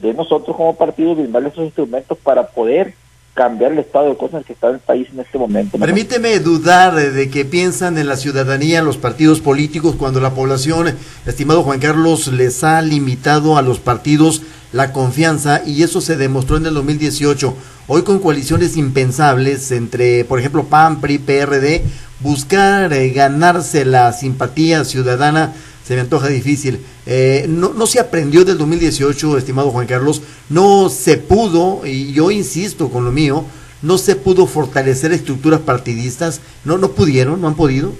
de 0.00 0.12
nosotros 0.14 0.56
como 0.56 0.74
partido 0.76 1.14
brindarle 1.14 1.50
esos 1.50 1.64
instrumentos 1.64 2.18
para 2.18 2.48
poder 2.48 2.94
cambiar 3.34 3.72
el 3.72 3.80
estado 3.80 4.10
de 4.10 4.16
cosas 4.16 4.44
que 4.44 4.52
está 4.52 4.68
el 4.68 4.78
país 4.78 5.08
en 5.12 5.20
este 5.20 5.36
momento. 5.36 5.76
Permíteme 5.76 6.38
dudar 6.38 6.94
de 6.94 7.28
que 7.28 7.44
piensan 7.44 7.98
en 7.98 8.06
la 8.06 8.16
ciudadanía, 8.16 8.80
los 8.80 8.96
partidos 8.96 9.40
políticos, 9.40 9.96
cuando 9.98 10.20
la 10.20 10.30
población, 10.30 10.94
estimado 11.26 11.64
Juan 11.64 11.80
Carlos, 11.80 12.28
les 12.28 12.62
ha 12.62 12.80
limitado 12.80 13.58
a 13.58 13.62
los 13.62 13.80
partidos 13.80 14.42
la 14.72 14.92
confianza 14.92 15.62
y 15.66 15.82
eso 15.82 16.00
se 16.00 16.16
demostró 16.16 16.56
en 16.56 16.66
el 16.66 16.74
2018. 16.74 17.54
Hoy 17.88 18.02
con 18.02 18.20
coaliciones 18.20 18.76
impensables 18.76 19.70
entre, 19.72 20.24
por 20.24 20.38
ejemplo, 20.38 20.64
PAN, 20.64 21.00
PRI, 21.00 21.18
PRD, 21.18 21.82
buscar 22.20 22.92
eh, 22.92 23.10
ganarse 23.10 23.84
la 23.84 24.12
simpatía 24.12 24.84
ciudadana 24.84 25.52
se 25.84 25.94
me 25.94 26.00
antoja 26.00 26.28
difícil. 26.28 26.80
Eh, 27.06 27.46
no, 27.48 27.74
no 27.74 27.86
se 27.86 28.00
aprendió 28.00 28.44
del 28.44 28.58
2018, 28.58 29.38
estimado 29.38 29.70
Juan 29.70 29.86
Carlos, 29.86 30.22
no 30.48 30.88
se 30.88 31.18
pudo, 31.18 31.86
y 31.86 32.12
yo 32.12 32.30
insisto 32.30 32.88
con 32.88 33.04
lo 33.04 33.12
mío, 33.12 33.44
no 33.82 33.98
se 33.98 34.16
pudo 34.16 34.46
fortalecer 34.46 35.12
estructuras 35.12 35.60
partidistas, 35.60 36.40
no, 36.64 36.78
no 36.78 36.92
pudieron, 36.92 37.40
no 37.40 37.48
han 37.48 37.54
podido. 37.54 37.92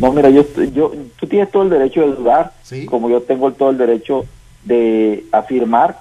No, 0.00 0.12
mira, 0.12 0.30
yo, 0.30 0.44
yo, 0.72 0.92
tú 1.18 1.26
tienes 1.26 1.50
todo 1.50 1.64
el 1.64 1.70
derecho 1.70 2.00
de 2.00 2.14
dudar, 2.14 2.52
como 2.86 3.10
yo 3.10 3.20
tengo 3.20 3.52
todo 3.52 3.70
el 3.70 3.78
derecho 3.78 4.24
de 4.64 5.26
afirmar 5.32 6.00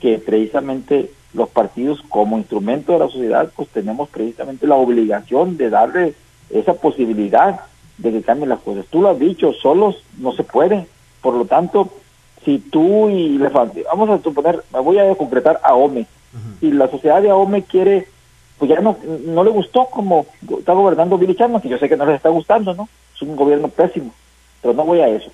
que 0.00 0.18
precisamente 0.18 1.10
los 1.32 1.48
partidos 1.48 2.02
como 2.08 2.38
instrumento 2.38 2.92
de 2.92 2.98
la 2.98 3.08
sociedad, 3.08 3.52
pues 3.54 3.68
tenemos 3.68 4.08
precisamente 4.08 4.66
la 4.66 4.74
obligación 4.74 5.56
de 5.56 5.70
darle 5.70 6.14
esa 6.50 6.74
posibilidad 6.74 7.60
de 7.98 8.12
que 8.12 8.22
cambien 8.22 8.48
las 8.48 8.60
cosas. 8.60 8.86
Tú 8.90 9.02
lo 9.02 9.10
has 9.10 9.18
dicho, 9.18 9.52
solos 9.52 10.02
no 10.18 10.32
se 10.32 10.44
puede. 10.44 10.86
Por 11.20 11.34
lo 11.34 11.44
tanto, 11.44 11.90
si 12.44 12.58
tú 12.58 13.08
y 13.08 13.38
le 13.38 13.48
vamos 13.48 14.10
a 14.10 14.22
suponer, 14.22 14.62
me 14.72 14.80
voy 14.80 14.98
a 14.98 15.14
concretar 15.14 15.60
a 15.62 15.74
OME, 15.74 16.06
y 16.60 16.70
la 16.70 16.88
sociedad 16.88 17.22
de 17.22 17.30
AOME 17.30 17.62
quiere, 17.62 18.08
pues 18.58 18.70
ya 18.70 18.80
no, 18.80 18.96
no 19.24 19.42
le 19.42 19.50
gustó 19.50 19.86
como 19.86 20.26
está 20.58 20.74
gobernando 20.74 21.18
Billy 21.18 21.34
Chapman, 21.34 21.60
que 21.60 21.68
yo 21.68 21.78
sé 21.78 21.88
que 21.88 21.96
no 21.96 22.06
les 22.06 22.16
está 22.16 22.28
gustando, 22.28 22.74
¿no? 22.74 22.88
Es 23.14 23.22
un 23.22 23.36
gobierno 23.36 23.68
pésimo, 23.68 24.12
pero 24.60 24.74
no 24.74 24.84
voy 24.84 25.00
a 25.00 25.08
eso. 25.08 25.30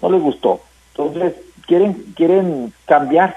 No 0.00 0.10
les 0.10 0.22
gustó. 0.22 0.60
Entonces, 0.96 1.34
quieren, 1.66 1.94
quieren 2.14 2.72
cambiar. 2.86 3.36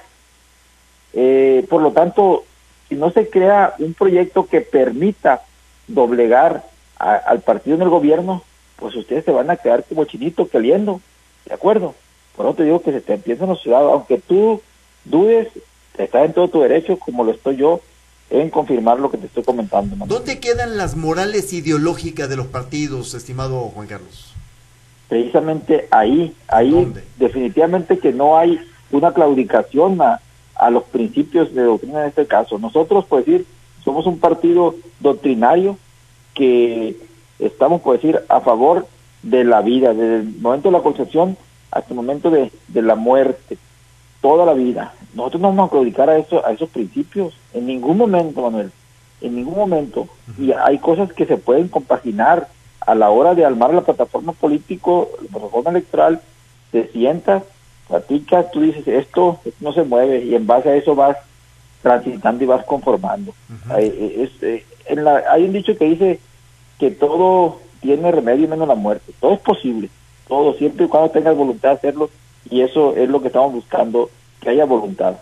Eh, 1.14 1.66
por 1.70 1.82
lo 1.82 1.92
tanto, 1.92 2.44
si 2.88 2.96
no 2.96 3.12
se 3.12 3.30
crea 3.30 3.74
un 3.80 3.94
proyecto 3.94 4.48
que 4.48 4.62
permita 4.62 5.42
doblegar 5.88 6.64
al 7.00 7.42
partido 7.42 7.76
en 7.76 7.84
el 7.84 7.90
gobierno, 7.90 8.44
pues 8.78 8.96
ustedes 8.96 9.26
se 9.26 9.32
van 9.32 9.50
a 9.50 9.58
quedar 9.58 9.84
como 9.84 10.06
chinito 10.06 10.48
caliendo, 10.48 11.02
¿de 11.46 11.54
acuerdo? 11.54 11.96
Por 12.36 12.46
eso 12.46 12.56
te 12.56 12.64
digo 12.64 12.82
que 12.82 12.92
se 12.92 13.02
te 13.02 13.14
empieza 13.14 13.46
la 13.46 13.56
ciudad, 13.56 13.82
aunque 13.84 14.20
tú 14.20 14.62
dudes, 15.06 15.48
estás 15.98 16.26
en 16.26 16.34
todo 16.34 16.48
tu 16.48 16.62
derecho, 16.62 16.98
como 16.98 17.24
lo 17.24 17.32
estoy 17.32 17.58
yo, 17.58 17.82
en 18.30 18.50
confirmar 18.50 19.00
lo 19.00 19.10
que 19.10 19.18
te 19.18 19.28
estoy 19.28 19.44
comentando. 19.44 20.06
¿Dónde 20.06 20.40
quedan 20.40 20.78
las 20.78 20.96
morales 20.96 21.54
ideológicas 21.54 22.30
de 22.30 22.36
los 22.36 22.48
partidos, 22.48 23.14
estimado 23.14 23.60
Juan 23.70 23.88
Carlos? 23.88 24.34
Precisamente 25.08 25.88
ahí, 25.90 26.36
ahí 26.48 26.94
definitivamente 27.18 27.98
que 27.98 28.12
no 28.12 28.38
hay 28.38 28.60
una 28.92 29.14
claudicación 29.14 30.02
a, 30.02 30.20
a 30.56 30.70
los 30.70 30.84
principios 30.84 31.54
de 31.56 31.64
doctrina 31.64 32.02
en 32.02 32.10
este 32.10 32.28
caso. 32.28 32.60
Nosotros, 32.60 33.06
por 33.06 33.24
decir, 33.24 33.46
somos 33.84 34.06
un 34.06 34.20
partido 34.20 34.76
doctrinario 35.00 35.78
que 36.34 36.98
estamos, 37.40 37.82
por 37.82 37.96
decir, 37.96 38.20
a 38.30 38.42
favor 38.42 38.88
de 39.24 39.44
la 39.44 39.62
vida, 39.62 39.94
desde 39.94 40.18
el 40.18 40.36
momento 40.40 40.70
de 40.70 40.78
la 40.78 40.84
concepción 40.84 41.38
hasta 41.72 41.90
el 41.90 41.96
momento 41.96 42.30
de, 42.30 42.52
de 42.68 42.82
la 42.82 42.96
muerte, 42.96 43.58
toda 44.22 44.46
la 44.46 44.54
vida. 44.54 44.94
Nosotros 45.14 45.42
no 45.42 45.50
vamos 45.50 45.68
a 45.68 45.72
claudicar 45.72 46.10
a, 46.10 46.18
eso, 46.18 46.46
a 46.46 46.52
esos 46.52 46.70
principios 46.70 47.34
en 47.54 47.68
ningún 47.68 47.98
momento, 47.98 48.42
Manuel, 48.42 48.72
en 49.22 49.36
ningún 49.36 49.56
momento. 49.56 50.08
Y 50.38 50.52
hay 50.52 50.78
cosas 50.80 51.12
que 51.14 51.26
se 51.26 51.38
pueden 51.38 51.68
compaginar 51.68 52.48
a 52.82 52.96
la 52.96 53.10
hora 53.10 53.36
de 53.36 53.46
armar 53.46 53.74
la 53.74 53.82
plataforma 53.82 54.32
político, 54.34 55.10
la 55.22 55.30
plataforma 55.30 55.72
electoral, 55.72 56.22
te 56.72 56.88
sientas, 56.90 57.44
platicas, 57.88 58.52
tú 58.52 58.62
dices, 58.62 58.88
esto 58.88 59.40
no 59.60 59.74
se 59.74 59.84
mueve 59.84 60.24
y 60.24 60.36
en 60.36 60.48
base 60.48 60.70
a 60.70 60.76
eso 60.76 60.96
vas 60.96 61.18
transitando 61.82 62.44
y 62.44 62.48
vas 62.48 62.66
conformando. 62.66 63.34
hay, 63.70 63.86
eh, 64.42 64.66
en 64.86 65.04
la, 65.04 65.24
hay 65.30 65.46
un 65.46 65.54
dicho 65.54 65.78
que 65.78 65.86
dice 65.86 66.20
que 66.80 66.92
todo 66.92 67.60
tiene 67.82 68.12
remedio 68.12 68.48
menos 68.48 68.68
la 68.68 68.76
muerte. 68.76 69.14
Todo 69.20 69.34
es 69.34 69.40
posible, 69.40 69.90
todo, 70.28 70.54
siempre 70.56 70.86
y 70.86 70.90
cuando 70.90 71.12
tengas 71.12 71.36
voluntad 71.36 71.70
de 71.70 71.76
hacerlo 71.76 72.10
y 72.50 72.62
eso 72.62 72.96
es 72.96 73.10
lo 73.10 73.22
que 73.22 73.28
estamos 73.28 73.54
buscando, 73.54 74.10
que 74.42 74.50
haya 74.50 74.66
voluntad. 74.66 75.16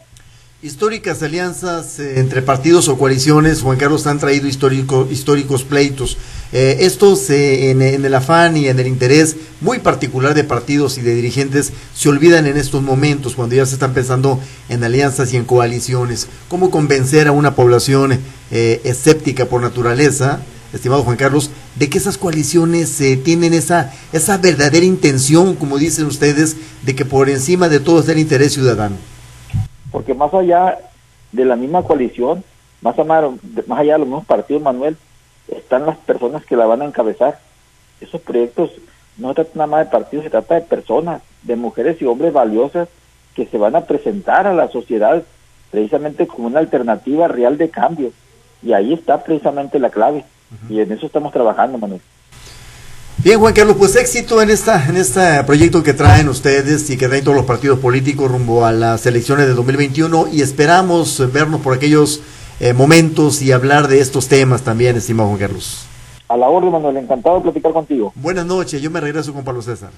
Históricas 0.61 1.21
alianzas 1.21 1.99
eh, 1.99 2.19
entre 2.19 2.41
partidos 2.41 2.87
o 2.87 2.97
coaliciones, 2.97 3.61
Juan 3.61 3.77
Carlos, 3.77 4.07
han 4.07 4.17
traído 4.17 4.47
histórico, 4.47 5.07
históricos 5.11 5.63
pleitos. 5.63 6.17
Eh, 6.53 6.77
estos, 6.79 7.29
eh, 7.29 7.69
en, 7.69 7.81
en, 7.83 8.03
el 8.03 8.13
afán 8.15 8.57
y 8.57 8.67
en 8.67 8.79
el 8.79 8.87
interés 8.87 9.35
muy 9.61 9.79
particular 9.79 10.33
de 10.33 10.43
partidos 10.43 10.97
y 10.97 11.01
de 11.01 11.13
dirigentes, 11.13 11.71
se 11.93 12.09
olvidan 12.09 12.47
en 12.47 12.57
estos 12.57 12.81
momentos, 12.81 13.35
cuando 13.35 13.55
ya 13.55 13.65
se 13.65 13.75
están 13.75 13.93
pensando 13.93 14.39
en 14.69 14.83
alianzas 14.83 15.33
y 15.33 15.37
en 15.37 15.45
coaliciones. 15.45 16.27
¿Cómo 16.47 16.71
convencer 16.71 17.27
a 17.27 17.31
una 17.31 17.53
población 17.53 18.19
escéptica 18.49 19.45
por 19.45 19.61
naturaleza, 19.61 20.41
estimado 20.75 21.03
Juan 21.03 21.17
Carlos, 21.17 21.49
de 21.75 21.89
que 21.89 21.97
esas 21.97 22.17
coaliciones 22.17 23.01
tienen 23.23 23.53
esa, 23.53 23.93
esa 24.13 24.37
verdadera 24.37 24.85
intención, 24.85 25.55
como 25.55 25.77
dicen 25.77 26.05
ustedes, 26.05 26.57
de 26.83 26.95
que 26.95 27.05
por 27.05 27.29
encima 27.29 27.69
de 27.69 27.79
todo 27.79 27.99
está 27.99 28.11
el 28.11 28.19
interés 28.19 28.53
ciudadano? 28.53 28.95
porque 29.95 30.13
más 30.13 30.33
allá 30.33 30.77
de 31.31 31.45
la 31.45 31.55
misma 31.55 31.81
coalición, 31.81 32.43
más 32.81 32.97
más 32.97 33.79
allá 33.79 33.93
de 33.93 33.99
los 33.99 34.07
mismos 34.09 34.25
partidos, 34.25 34.61
Manuel, 34.61 34.97
están 35.47 35.85
las 35.85 35.95
personas 35.99 36.45
que 36.45 36.57
la 36.57 36.65
van 36.65 36.81
a 36.81 36.85
encabezar. 36.85 37.39
Esos 38.01 38.19
proyectos 38.19 38.71
no 39.17 39.29
se 39.29 39.35
trata 39.35 39.51
nada 39.53 39.67
más 39.67 39.85
de 39.85 39.91
partidos, 39.91 40.25
se 40.25 40.31
trata 40.31 40.55
de 40.55 40.61
personas, 40.63 41.21
de 41.43 41.55
mujeres 41.55 42.01
y 42.01 42.05
hombres 42.05 42.33
valiosas 42.33 42.89
que 43.35 43.45
se 43.45 43.57
van 43.57 43.77
a 43.77 43.85
presentar 43.85 44.47
a 44.47 44.53
la 44.53 44.67
sociedad 44.67 45.23
precisamente 45.71 46.27
como 46.27 46.47
una 46.47 46.59
alternativa 46.59 47.29
real 47.29 47.57
de 47.57 47.69
cambio. 47.69 48.11
Y 48.61 48.73
ahí 48.73 48.91
está 48.91 49.23
precisamente 49.23 49.79
la 49.79 49.91
clave. 49.91 50.25
Y 50.69 50.79
en 50.79 50.91
eso 50.91 51.05
estamos 51.05 51.31
trabajando, 51.33 51.77
Manuel. 51.77 52.01
Bien, 53.17 53.39
Juan 53.39 53.53
Carlos, 53.53 53.77
pues 53.79 53.95
éxito 53.95 54.41
en 54.41 54.49
esta 54.49 54.87
en 54.87 54.97
este 54.97 55.43
proyecto 55.45 55.81
que 55.81 55.93
traen 55.93 56.29
ustedes 56.29 56.89
y 56.89 56.97
que 56.97 57.07
traen 57.07 57.23
todos 57.23 57.37
los 57.37 57.45
partidos 57.45 57.79
políticos 57.79 58.29
rumbo 58.29 58.65
a 58.65 58.71
las 58.71 59.05
elecciones 59.05 59.47
de 59.47 59.53
2021 59.53 60.27
y 60.31 60.41
esperamos 60.41 61.31
vernos 61.31 61.61
por 61.61 61.73
aquellos 61.73 62.21
eh, 62.59 62.73
momentos 62.73 63.41
y 63.41 63.51
hablar 63.51 63.87
de 63.87 63.99
estos 63.99 64.27
temas 64.27 64.61
también, 64.61 64.95
estimado 64.95 65.29
Juan 65.29 65.39
Carlos. 65.39 65.85
A 66.27 66.37
la 66.37 66.47
orden, 66.47 66.71
Manuel, 66.71 66.97
encantado 66.97 67.37
de 67.37 67.43
platicar 67.43 67.73
contigo. 67.73 68.11
Buenas 68.15 68.45
noches, 68.45 68.81
yo 68.81 68.91
me 68.91 68.99
regreso 68.99 69.33
con 69.33 69.43
Pablo 69.43 69.61
César. 69.61 69.89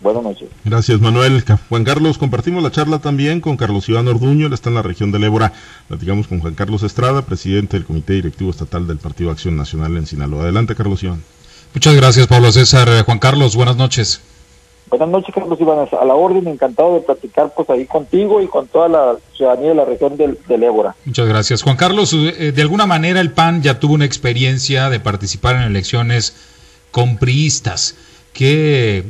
Buenas 0.00 0.22
noches. 0.22 0.48
Gracias, 0.64 1.00
Manuel. 1.00 1.42
Juan 1.68 1.84
Carlos, 1.84 2.18
compartimos 2.18 2.62
la 2.62 2.70
charla 2.70 2.98
también 2.98 3.40
con 3.40 3.56
Carlos 3.56 3.88
Iván 3.88 4.06
Orduño, 4.08 4.46
él 4.46 4.52
está 4.52 4.68
en 4.68 4.74
la 4.74 4.82
región 4.82 5.12
del 5.12 5.24
Ébora. 5.24 5.52
Platicamos 5.88 6.26
con 6.26 6.40
Juan 6.40 6.54
Carlos 6.54 6.82
Estrada, 6.82 7.22
presidente 7.22 7.76
del 7.76 7.86
Comité 7.86 8.14
Directivo 8.14 8.50
Estatal 8.50 8.86
del 8.86 8.98
Partido 8.98 9.30
Acción 9.30 9.56
Nacional 9.56 9.96
en 9.96 10.06
Sinaloa. 10.06 10.42
Adelante, 10.42 10.74
Carlos 10.74 11.02
Iván. 11.02 11.22
Muchas 11.72 11.96
gracias, 11.96 12.26
Pablo 12.26 12.52
César. 12.52 12.88
Eh, 12.88 13.02
Juan 13.02 13.18
Carlos, 13.18 13.56
buenas 13.56 13.76
noches. 13.76 14.20
Buenas 14.90 15.08
noches, 15.08 15.34
Carlos 15.34 15.60
Iván. 15.60 15.88
A 15.90 16.04
la 16.04 16.14
orden, 16.14 16.46
encantado 16.46 16.94
de 16.94 17.00
platicar 17.00 17.52
pues 17.56 17.68
ahí 17.70 17.86
contigo 17.86 18.40
y 18.40 18.46
con 18.46 18.68
toda 18.68 18.88
la 18.88 19.16
ciudadanía 19.36 19.70
de 19.70 19.74
la 19.74 19.84
región 19.84 20.16
del, 20.16 20.38
del 20.46 20.62
Ébora. 20.62 20.94
Muchas 21.04 21.26
gracias. 21.26 21.62
Juan 21.62 21.76
Carlos, 21.76 22.12
eh, 22.12 22.52
de 22.52 22.62
alguna 22.62 22.86
manera 22.86 23.20
el 23.20 23.32
PAN 23.32 23.62
ya 23.62 23.80
tuvo 23.80 23.94
una 23.94 24.04
experiencia 24.04 24.90
de 24.90 25.00
participar 25.00 25.56
en 25.56 25.62
elecciones 25.62 26.36
con 26.90 27.16
priistas. 27.16 27.96
¿Qué, 28.32 29.04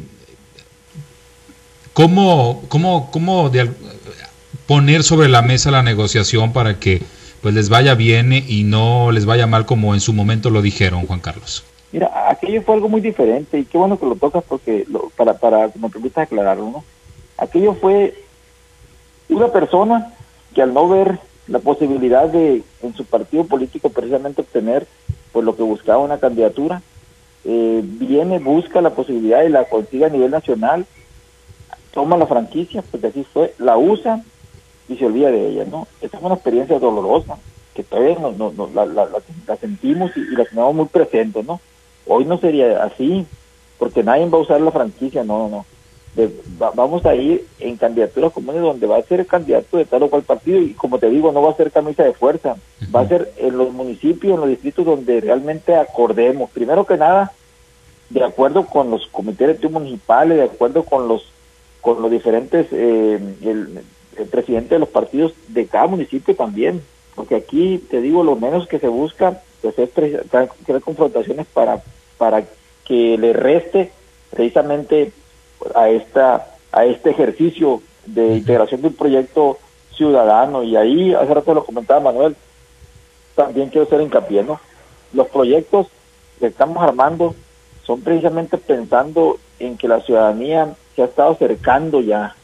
¿Cómo, 1.94 2.62
cómo, 2.68 3.08
cómo 3.12 3.50
de, 3.50 3.70
poner 4.66 5.02
sobre 5.04 5.28
la 5.28 5.42
mesa 5.42 5.70
la 5.70 5.82
negociación 5.82 6.52
para 6.52 6.78
que 6.78 7.00
pues 7.40 7.54
les 7.54 7.68
vaya 7.68 7.94
bien 7.94 8.32
y 8.32 8.64
no 8.64 9.12
les 9.12 9.26
vaya 9.26 9.46
mal 9.46 9.64
como 9.64 9.94
en 9.94 10.00
su 10.00 10.12
momento 10.12 10.50
lo 10.50 10.60
dijeron, 10.60 11.06
Juan 11.06 11.20
Carlos? 11.20 11.64
Mira, 11.92 12.28
aquello 12.28 12.62
fue 12.62 12.74
algo 12.74 12.88
muy 12.88 13.00
diferente 13.00 13.58
y 13.58 13.64
qué 13.64 13.78
bueno 13.78 13.98
que 13.98 14.06
lo 14.06 14.16
tocas 14.16 14.42
porque 14.48 14.84
lo, 14.88 15.10
para, 15.10 15.34
para 15.34 15.70
me 15.80 15.88
permitas 15.88 16.24
aclararlo, 16.24 16.70
¿no? 16.70 16.84
Aquello 17.38 17.74
fue 17.74 18.14
una 19.28 19.52
persona 19.52 20.12
que 20.52 20.62
al 20.62 20.74
no 20.74 20.88
ver 20.88 21.20
la 21.46 21.60
posibilidad 21.60 22.26
de 22.26 22.62
en 22.82 22.94
su 22.96 23.04
partido 23.04 23.44
político 23.44 23.90
precisamente 23.90 24.40
obtener 24.40 24.86
pues 25.32 25.44
lo 25.44 25.54
que 25.54 25.62
buscaba 25.62 25.98
una 25.98 26.18
candidatura, 26.18 26.82
eh, 27.44 27.80
viene, 27.84 28.38
busca 28.38 28.80
la 28.80 28.90
posibilidad 28.90 29.44
y 29.44 29.50
la 29.50 29.64
consigue 29.64 30.06
a 30.06 30.08
nivel 30.08 30.30
nacional, 30.30 30.86
toma 31.94 32.16
la 32.16 32.26
franquicia, 32.26 32.82
porque 32.82 33.06
así 33.06 33.24
fue, 33.24 33.54
la 33.58 33.78
usa 33.78 34.22
y 34.88 34.96
se 34.96 35.06
olvida 35.06 35.30
de 35.30 35.48
ella, 35.48 35.64
¿no? 35.64 35.86
Esta 36.02 36.18
fue 36.18 36.26
una 36.26 36.34
experiencia 36.34 36.78
dolorosa 36.78 37.38
que 37.72 37.84
todavía 37.84 38.18
no, 38.18 38.32
no, 38.32 38.68
la, 38.74 38.84
la, 38.84 39.08
la, 39.46 39.56
sentimos 39.56 40.10
y, 40.16 40.20
y 40.20 40.36
la 40.36 40.44
tenemos 40.44 40.74
muy 40.74 40.86
presente, 40.86 41.42
¿no? 41.42 41.60
Hoy 42.06 42.24
no 42.24 42.38
sería 42.38 42.82
así, 42.84 43.26
porque 43.78 44.02
nadie 44.02 44.28
va 44.28 44.38
a 44.38 44.42
usar 44.42 44.60
la 44.60 44.70
franquicia, 44.70 45.24
no, 45.24 45.48
no, 45.48 45.48
no. 46.16 46.72
vamos 46.74 47.06
a 47.06 47.14
ir 47.14 47.46
en 47.60 47.76
candidaturas 47.76 48.32
comunes 48.32 48.60
donde 48.60 48.86
va 48.86 48.98
a 48.98 49.02
ser 49.02 49.26
candidato 49.26 49.76
de 49.76 49.84
tal 49.84 50.02
o 50.02 50.10
cual 50.10 50.22
partido 50.22 50.60
y 50.60 50.74
como 50.74 50.98
te 50.98 51.08
digo, 51.08 51.32
no 51.32 51.42
va 51.42 51.50
a 51.50 51.56
ser 51.56 51.70
camisa 51.70 52.04
de 52.04 52.12
fuerza, 52.12 52.56
va 52.94 53.00
a 53.00 53.08
ser 53.08 53.32
en 53.36 53.56
los 53.56 53.72
municipios, 53.72 54.34
en 54.34 54.40
los 54.40 54.48
distritos 54.48 54.84
donde 54.84 55.20
realmente 55.20 55.74
acordemos, 55.74 56.50
primero 56.50 56.84
que 56.84 56.96
nada, 56.96 57.32
de 58.10 58.22
acuerdo 58.22 58.66
con 58.66 58.90
los 58.90 59.06
comités 59.08 59.60
de 59.60 59.68
municipales, 59.68 60.38
de 60.38 60.44
acuerdo 60.44 60.84
con 60.84 61.08
los 61.08 61.33
con 61.84 62.00
los 62.00 62.10
diferentes, 62.10 62.66
eh, 62.72 63.20
el, 63.42 63.82
el 64.16 64.26
presidente 64.26 64.74
de 64.74 64.78
los 64.80 64.88
partidos 64.88 65.34
de 65.48 65.66
cada 65.66 65.86
municipio 65.86 66.34
también, 66.34 66.82
porque 67.14 67.36
aquí 67.36 67.78
te 67.90 68.00
digo, 68.00 68.24
lo 68.24 68.36
menos 68.36 68.66
que 68.66 68.78
se 68.78 68.88
busca 68.88 69.42
pues 69.60 69.78
es 69.78 69.90
crear 69.90 70.80
confrontaciones 70.80 71.46
para 71.46 71.82
para 72.18 72.42
que 72.84 73.16
le 73.18 73.32
reste 73.32 73.92
precisamente 74.30 75.12
a 75.74 75.88
esta 75.90 76.54
a 76.72 76.84
este 76.86 77.10
ejercicio 77.10 77.82
de 78.06 78.36
integración 78.38 78.82
de 78.82 78.88
un 78.88 78.94
proyecto 78.94 79.58
ciudadano. 79.94 80.62
Y 80.62 80.76
ahí 80.76 81.14
hace 81.14 81.32
rato 81.32 81.54
lo 81.54 81.64
comentaba 81.64 82.00
Manuel 82.00 82.34
también 83.34 83.68
quiero 83.68 83.86
hacer 83.86 84.00
hincapié 84.00 84.42
no 84.42 84.60
los 85.12 85.28
proyectos 85.28 85.88
que 86.38 86.46
estamos 86.46 86.82
armando 86.82 87.34
son 87.84 88.00
precisamente 88.00 88.58
pensando 88.58 89.38
en 89.58 89.76
que 89.76 89.88
la 89.88 90.00
ciudadanía 90.00 90.74
se 90.94 91.02
ha 91.02 91.06
estado 91.06 91.32
acercando 91.32 92.00
ya 92.00 92.34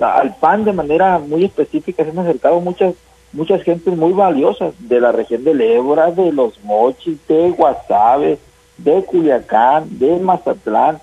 al 0.00 0.34
PAN 0.36 0.64
de 0.64 0.72
manera 0.72 1.18
muy 1.18 1.44
específica 1.44 2.04
se 2.04 2.10
han 2.10 2.18
acercado 2.18 2.60
muchas 2.60 2.94
muchas 3.32 3.62
gentes 3.62 3.96
muy 3.96 4.12
valiosas 4.12 4.74
de 4.78 5.00
la 5.00 5.12
región 5.12 5.44
del 5.44 5.60
Ébora, 5.60 6.10
de 6.10 6.32
los 6.32 6.62
Mochis, 6.64 7.18
de 7.26 7.50
Guasave, 7.50 8.38
de 8.76 9.04
Culiacán, 9.04 9.98
de 9.98 10.18
Mazatlán, 10.18 10.98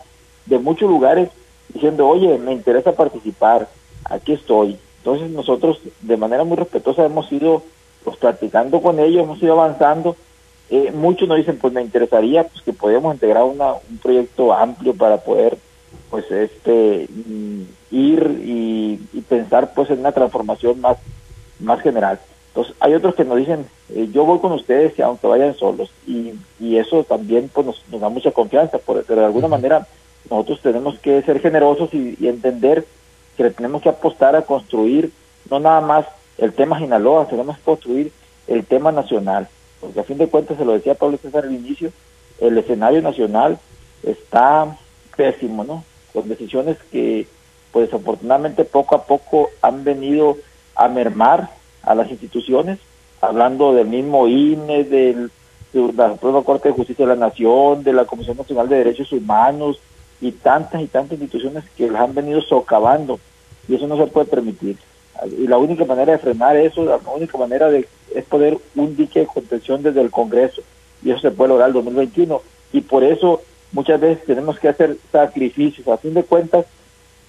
de 0.45 0.59
muchos 0.59 0.89
lugares, 0.89 1.29
diciendo, 1.73 2.07
oye, 2.07 2.37
me 2.37 2.53
interesa 2.53 2.91
participar, 2.91 3.67
aquí 4.05 4.33
estoy. 4.33 4.77
Entonces 4.97 5.31
nosotros 5.31 5.79
de 6.01 6.17
manera 6.17 6.43
muy 6.43 6.57
respetuosa 6.57 7.05
hemos 7.05 7.31
ido 7.31 7.63
pues 8.03 8.17
platicando 8.17 8.81
con 8.81 8.99
ellos, 8.99 9.23
hemos 9.23 9.41
ido 9.41 9.53
avanzando. 9.53 10.15
Eh, 10.69 10.91
muchos 10.91 11.27
nos 11.27 11.37
dicen, 11.37 11.57
pues 11.57 11.73
me 11.73 11.81
interesaría 11.81 12.43
pues 12.43 12.61
que 12.61 12.73
podamos 12.73 13.15
integrar 13.15 13.43
una, 13.43 13.73
un 13.89 13.97
proyecto 13.97 14.53
amplio 14.53 14.93
para 14.93 15.17
poder 15.17 15.57
pues 16.09 16.29
este 16.31 17.07
mm, 17.09 17.61
ir 17.91 18.41
y, 18.43 18.99
y 19.13 19.21
pensar 19.21 19.73
pues 19.73 19.89
en 19.89 19.99
una 19.99 20.11
transformación 20.11 20.81
más 20.81 20.97
más 21.59 21.81
general. 21.81 22.19
Entonces, 22.49 22.75
hay 22.79 22.93
otros 22.93 23.15
que 23.15 23.25
nos 23.25 23.37
dicen, 23.37 23.65
eh, 23.93 24.09
yo 24.11 24.25
voy 24.25 24.39
con 24.39 24.51
ustedes 24.53 24.99
aunque 24.99 25.27
vayan 25.27 25.55
solos, 25.55 25.91
y, 26.07 26.33
y 26.59 26.77
eso 26.77 27.03
también 27.03 27.49
pues, 27.53 27.65
nos, 27.65 27.83
nos 27.89 28.01
da 28.01 28.09
mucha 28.09 28.31
confianza, 28.31 28.79
pero 28.85 29.03
de 29.03 29.25
alguna 29.25 29.47
manera 29.47 29.87
nosotros 30.29 30.61
tenemos 30.61 30.99
que 30.99 31.21
ser 31.21 31.39
generosos 31.39 31.93
y, 31.93 32.17
entender 32.27 32.85
que 33.37 33.49
tenemos 33.51 33.81
que 33.81 33.89
apostar 33.89 34.35
a 34.35 34.41
construir 34.41 35.11
no 35.49 35.59
nada 35.59 35.81
más 35.81 36.05
el 36.37 36.53
tema 36.53 36.79
Sinaloa, 36.79 37.27
tenemos 37.27 37.57
que 37.57 37.63
construir 37.63 38.11
el 38.47 38.65
tema 38.65 38.91
nacional, 38.91 39.47
porque 39.79 39.99
a 39.99 40.03
fin 40.03 40.17
de 40.17 40.27
cuentas, 40.27 40.57
se 40.57 40.65
lo 40.65 40.73
decía 40.73 40.95
Pablo 40.95 41.17
César 41.17 41.45
al 41.45 41.53
inicio, 41.53 41.91
el 42.39 42.57
escenario 42.57 43.01
nacional 43.01 43.57
está 44.03 44.75
pésimo, 45.15 45.63
¿no? 45.63 45.83
Con 46.13 46.27
decisiones 46.27 46.77
que, 46.91 47.27
pues 47.71 47.93
afortunadamente 47.93 48.65
poco 48.65 48.95
a 48.95 49.05
poco 49.05 49.49
han 49.61 49.83
venido 49.83 50.37
a 50.75 50.87
mermar 50.87 51.49
a 51.83 51.95
las 51.95 52.09
instituciones, 52.09 52.79
hablando 53.21 53.73
del 53.73 53.87
mismo 53.87 54.27
INE, 54.27 54.83
del, 54.83 55.31
la 55.73 56.11
Suprema 56.13 56.43
Corte 56.43 56.69
de 56.69 56.75
Justicia 56.75 57.05
de 57.05 57.15
la 57.15 57.27
Nación, 57.27 57.83
de 57.83 57.93
la 57.93 58.05
Comisión 58.05 58.37
Nacional 58.37 58.69
de 58.69 58.77
Derechos 58.77 59.11
Humanos 59.11 59.79
y 60.21 60.31
tantas 60.31 60.81
y 60.81 60.87
tantas 60.87 61.19
instituciones 61.19 61.63
que 61.77 61.89
las 61.89 62.01
han 62.01 62.15
venido 62.15 62.41
socavando 62.41 63.19
y 63.67 63.75
eso 63.75 63.87
no 63.87 63.97
se 63.97 64.07
puede 64.07 64.25
permitir. 64.25 64.77
Y 65.37 65.47
la 65.47 65.57
única 65.57 65.85
manera 65.85 66.13
de 66.13 66.17
frenar 66.17 66.55
eso, 66.55 66.83
la 66.85 66.99
única 67.13 67.37
manera 67.37 67.69
de 67.69 67.87
es 68.15 68.25
poder 68.25 68.57
un 68.75 68.95
dique 68.95 69.19
de 69.19 69.27
contención 69.27 69.83
desde 69.83 70.01
el 70.01 70.09
Congreso 70.09 70.61
y 71.03 71.11
eso 71.11 71.19
se 71.19 71.31
puede 71.31 71.49
lograr 71.49 71.67
el 71.67 71.73
2021 71.73 72.41
y 72.73 72.81
por 72.81 73.03
eso 73.03 73.41
muchas 73.71 73.99
veces 73.99 74.25
tenemos 74.25 74.59
que 74.59 74.69
hacer 74.69 74.97
sacrificios. 75.11 75.87
A 75.87 75.97
fin 75.97 76.13
de 76.13 76.23
cuentas, 76.23 76.65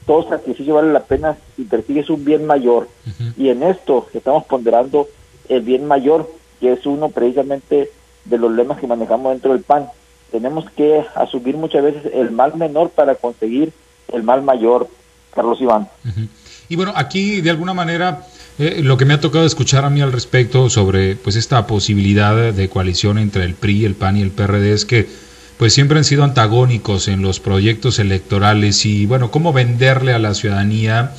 todo 0.07 0.29
sacrificio 0.29 0.75
vale 0.75 0.93
la 0.93 1.05
pena 1.05 1.37
si 1.57 1.65
persigues 1.65 2.11
un 2.11 2.25
bien 2.25 2.47
mayor. 2.47 2.89
Y 3.37 3.49
en 3.49 3.63
esto 3.63 4.09
estamos 4.15 4.45
ponderando 4.45 5.09
el 5.49 5.63
bien 5.63 5.87
mayor, 5.87 6.31
que 6.61 6.73
es 6.73 6.87
uno 6.87 7.11
precisamente 7.11 7.91
de 8.25 8.39
los 8.39 8.53
lemas 8.53 8.79
que 8.79 8.87
manejamos 8.87 9.33
dentro 9.33 9.53
del 9.53 9.63
PAN. 9.63 9.87
Tenemos 10.31 10.71
que 10.71 11.05
asumir 11.15 11.57
muchas 11.57 11.83
veces 11.83 12.13
el 12.15 12.31
mal 12.31 12.57
menor 12.57 12.91
para 12.91 13.15
conseguir 13.17 13.73
el 14.13 14.23
mal 14.23 14.43
mayor, 14.43 14.89
Carlos 15.35 15.61
Iván. 15.61 15.89
Y 16.69 16.77
bueno, 16.77 16.93
aquí 16.95 17.41
de 17.41 17.51
alguna 17.51 17.75
manera 17.75 18.27
eh, 18.59 18.81
lo 18.83 18.97
que 18.97 19.05
me 19.05 19.15
ha 19.15 19.21
tocado 19.21 19.45
escuchar 19.45 19.85
a 19.85 19.91
mí 19.91 20.01
al 20.01 20.13
respecto 20.13 20.71
sobre 20.71 21.17
pues 21.17 21.37
esta 21.37 21.67
posibilidad 21.67 22.53
de 22.53 22.69
coalición 22.69 23.19
entre 23.19 23.45
el 23.45 23.55
PRI, 23.55 23.85
el 23.85 23.95
PAN 23.95 24.17
y 24.17 24.23
el 24.23 24.31
PRD 24.31 24.73
es 24.73 24.85
que 24.85 25.09
pues 25.61 25.75
siempre 25.75 25.99
han 25.99 26.05
sido 26.05 26.25
antagónicos 26.25 27.07
en 27.07 27.21
los 27.21 27.39
proyectos 27.39 27.99
electorales 27.99 28.87
y 28.87 29.05
bueno, 29.05 29.31
cómo 29.31 29.53
venderle 29.53 30.15
a 30.15 30.19
la 30.19 30.33
ciudadanía 30.33 31.13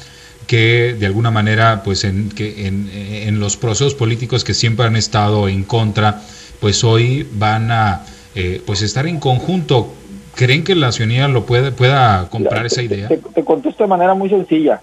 que 0.47 0.95
de 0.95 1.06
alguna 1.06 1.30
manera 1.30 1.84
pues 1.84 2.04
en, 2.06 2.30
que 2.30 2.65
en, 2.65 3.39
los 3.39 3.56
procesos 3.56 3.93
políticos 3.93 4.43
que 4.43 4.56
siempre 4.56 4.88
han 4.88 4.95
estado 4.95 5.47
en 5.47 5.63
contra, 5.63 6.23
pues 6.60 6.84
hoy 6.84 7.30
van 7.34 7.69
a 7.69 8.04
eh, 8.34 8.60
pues 8.65 8.82
estar 8.82 9.06
en 9.06 9.19
conjunto. 9.19 9.93
¿Creen 10.34 10.63
que 10.63 10.73
la 10.73 10.91
ciudadanía 10.91 11.27
lo 11.27 11.45
puede, 11.45 11.71
pueda 11.71 12.27
comprar 12.32 12.65
esa 12.65 12.82
idea? 12.82 13.10
Te, 13.10 13.17
te, 13.17 13.45
contesto 13.45 13.84
de 13.84 13.89
manera 13.89 14.15
muy 14.15 14.30
sencilla. 14.30 14.82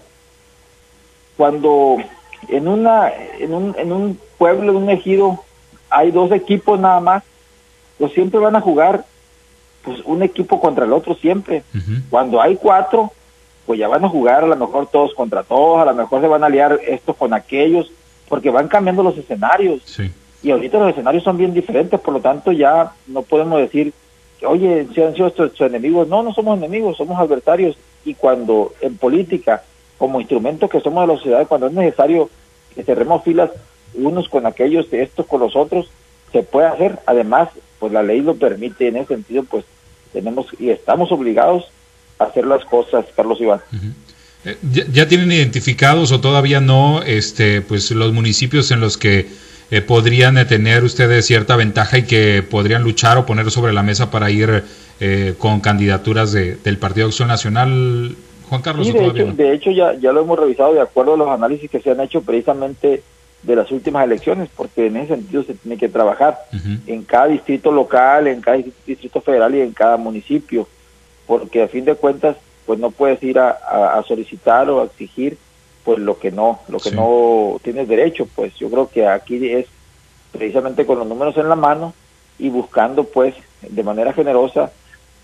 Cuando 1.35 1.97
en, 2.47 2.65
una, 2.65 3.11
en, 3.41 3.53
un, 3.53 3.75
en 3.77 3.91
un 3.91 4.17
pueblo, 4.37 4.71
en 4.71 4.77
un 4.77 4.89
ejido, 4.89 5.43
hay 5.89 6.11
dos 6.11 6.31
equipos 6.31 6.79
nada 6.79 7.01
más, 7.01 7.23
pues 7.97 8.13
siempre 8.13 8.39
van 8.39 8.55
a 8.55 8.61
jugar 8.61 9.03
pues 9.89 10.05
un 10.05 10.21
equipo 10.21 10.59
contra 10.59 10.85
el 10.85 10.93
otro 10.93 11.15
siempre. 11.15 11.63
Cuando 12.09 12.41
hay 12.41 12.55
cuatro, 12.55 13.11
pues 13.65 13.79
ya 13.79 13.87
van 13.87 14.05
a 14.05 14.09
jugar 14.09 14.43
a 14.43 14.47
lo 14.47 14.55
mejor 14.55 14.87
todos 14.87 15.13
contra 15.15 15.43
todos, 15.43 15.81
a 15.81 15.85
lo 15.85 15.95
mejor 15.95 16.21
se 16.21 16.27
van 16.27 16.43
a 16.43 16.49
liar 16.49 16.79
estos 16.87 17.15
con 17.15 17.33
aquellos, 17.33 17.91
porque 18.27 18.51
van 18.51 18.67
cambiando 18.67 19.01
los 19.01 19.17
escenarios. 19.17 19.99
Y 20.43 20.51
ahorita 20.51 20.79
los 20.79 20.91
escenarios 20.91 21.23
son 21.23 21.37
bien 21.37 21.53
diferentes, 21.53 21.99
por 21.99 22.13
lo 22.13 22.21
tanto 22.21 22.51
ya 22.51 22.91
no 23.07 23.23
podemos 23.23 23.59
decir, 23.59 23.93
oye, 24.45 24.87
si 24.93 25.01
han 25.01 25.15
sido 25.15 25.27
estos 25.27 25.59
enemigos. 25.61 26.07
No, 26.07 26.21
no 26.21 26.33
somos 26.33 26.57
enemigos, 26.57 26.97
somos 26.97 27.19
adversarios. 27.19 27.77
Y 28.05 28.13
cuando 28.13 28.73
en 28.81 28.95
política, 28.97 29.63
como 29.97 30.21
instrumento 30.21 30.69
que 30.69 30.81
somos 30.81 31.01
de 31.03 31.13
la 31.13 31.19
sociedad, 31.19 31.47
cuando 31.47 31.67
es 31.67 31.73
necesario 31.73 32.29
que 32.75 32.83
cerremos 32.83 33.23
filas 33.23 33.49
unos 33.95 34.29
con 34.29 34.45
aquellos, 34.45 34.91
estos 34.93 35.25
con 35.25 35.41
los 35.41 35.55
otros, 35.55 35.89
se 36.31 36.43
puede 36.43 36.67
hacer. 36.67 36.99
Además, 37.05 37.49
pues 37.79 37.91
la 37.91 38.03
ley 38.03 38.21
lo 38.21 38.35
permite 38.35 38.87
en 38.87 38.97
ese 38.97 39.15
sentido, 39.15 39.43
pues 39.43 39.65
tenemos 40.13 40.47
y 40.59 40.69
estamos 40.69 41.11
obligados 41.11 41.65
a 42.17 42.25
hacer 42.25 42.45
las 42.45 42.65
cosas, 42.65 43.05
Carlos 43.15 43.39
Iván. 43.41 43.61
Eh, 44.45 44.57
¿Ya, 44.91 45.07
tienen 45.07 45.31
identificados 45.31 46.11
o 46.11 46.21
todavía 46.21 46.61
no 46.61 47.03
este 47.03 47.61
pues 47.61 47.91
los 47.91 48.13
municipios 48.13 48.71
en 48.71 48.79
los 48.79 48.97
que 48.97 49.27
eh, 49.71 49.81
podrían 49.81 50.35
tener 50.47 50.83
ustedes 50.83 51.25
cierta 51.25 51.55
ventaja 51.55 51.97
y 51.97 52.03
que 52.03 52.41
podrían 52.41 52.83
luchar 52.83 53.17
o 53.17 53.25
poner 53.25 53.51
sobre 53.51 53.73
la 53.73 53.83
mesa 53.83 54.09
para 54.09 54.31
ir 54.31 54.63
eh, 54.99 55.35
con 55.37 55.59
candidaturas 55.59 56.31
de, 56.31 56.55
del 56.55 56.77
Partido 56.77 57.07
Acción 57.07 57.27
Nacional, 57.27 58.15
Juan 58.49 58.61
Carlos? 58.61 58.87
Sí, 58.87 58.93
de, 58.93 59.07
hecho, 59.07 59.25
de 59.33 59.53
hecho 59.53 59.71
ya, 59.71 59.93
ya 59.93 60.11
lo 60.11 60.21
hemos 60.21 60.39
revisado 60.39 60.73
de 60.73 60.81
acuerdo 60.81 61.13
a 61.13 61.17
los 61.17 61.29
análisis 61.29 61.69
que 61.69 61.81
se 61.81 61.91
han 61.91 61.99
hecho 61.99 62.21
precisamente 62.21 63.03
de 63.43 63.55
las 63.55 63.71
últimas 63.71 64.03
elecciones, 64.03 64.49
porque 64.55 64.87
en 64.87 64.97
ese 64.97 65.15
sentido 65.15 65.43
se 65.43 65.53
tiene 65.53 65.77
que 65.77 65.89
trabajar 65.89 66.39
en 66.87 67.03
cada 67.03 67.27
distrito 67.27 67.71
local, 67.71 68.27
en 68.27 68.41
cada 68.41 68.57
distrito 68.57 69.21
federal 69.21 69.55
y 69.55 69.61
en 69.61 69.71
cada 69.71 69.97
municipio, 69.97 70.67
porque 71.25 71.63
a 71.63 71.67
fin 71.67 71.85
de 71.85 71.95
cuentas, 71.95 72.35
pues 72.65 72.79
no 72.79 72.91
puedes 72.91 73.21
ir 73.23 73.39
a, 73.39 74.03
solicitar 74.07 74.69
o 74.69 74.81
a 74.81 74.85
exigir 74.85 75.37
pues 75.83 75.99
lo 75.99 76.19
que 76.19 76.31
no, 76.31 76.59
lo 76.67 76.79
que 76.79 76.91
no 76.91 77.57
tienes 77.63 77.87
derecho, 77.87 78.27
pues. 78.35 78.53
Yo 78.55 78.69
creo 78.69 78.89
que 78.89 79.07
aquí 79.07 79.49
es 79.49 79.65
precisamente 80.31 80.85
con 80.85 80.99
los 80.99 81.07
números 81.07 81.37
en 81.37 81.49
la 81.49 81.55
mano 81.55 81.93
y 82.37 82.49
buscando 82.49 83.05
pues 83.05 83.33
de 83.61 83.83
manera 83.83 84.13
generosa 84.13 84.71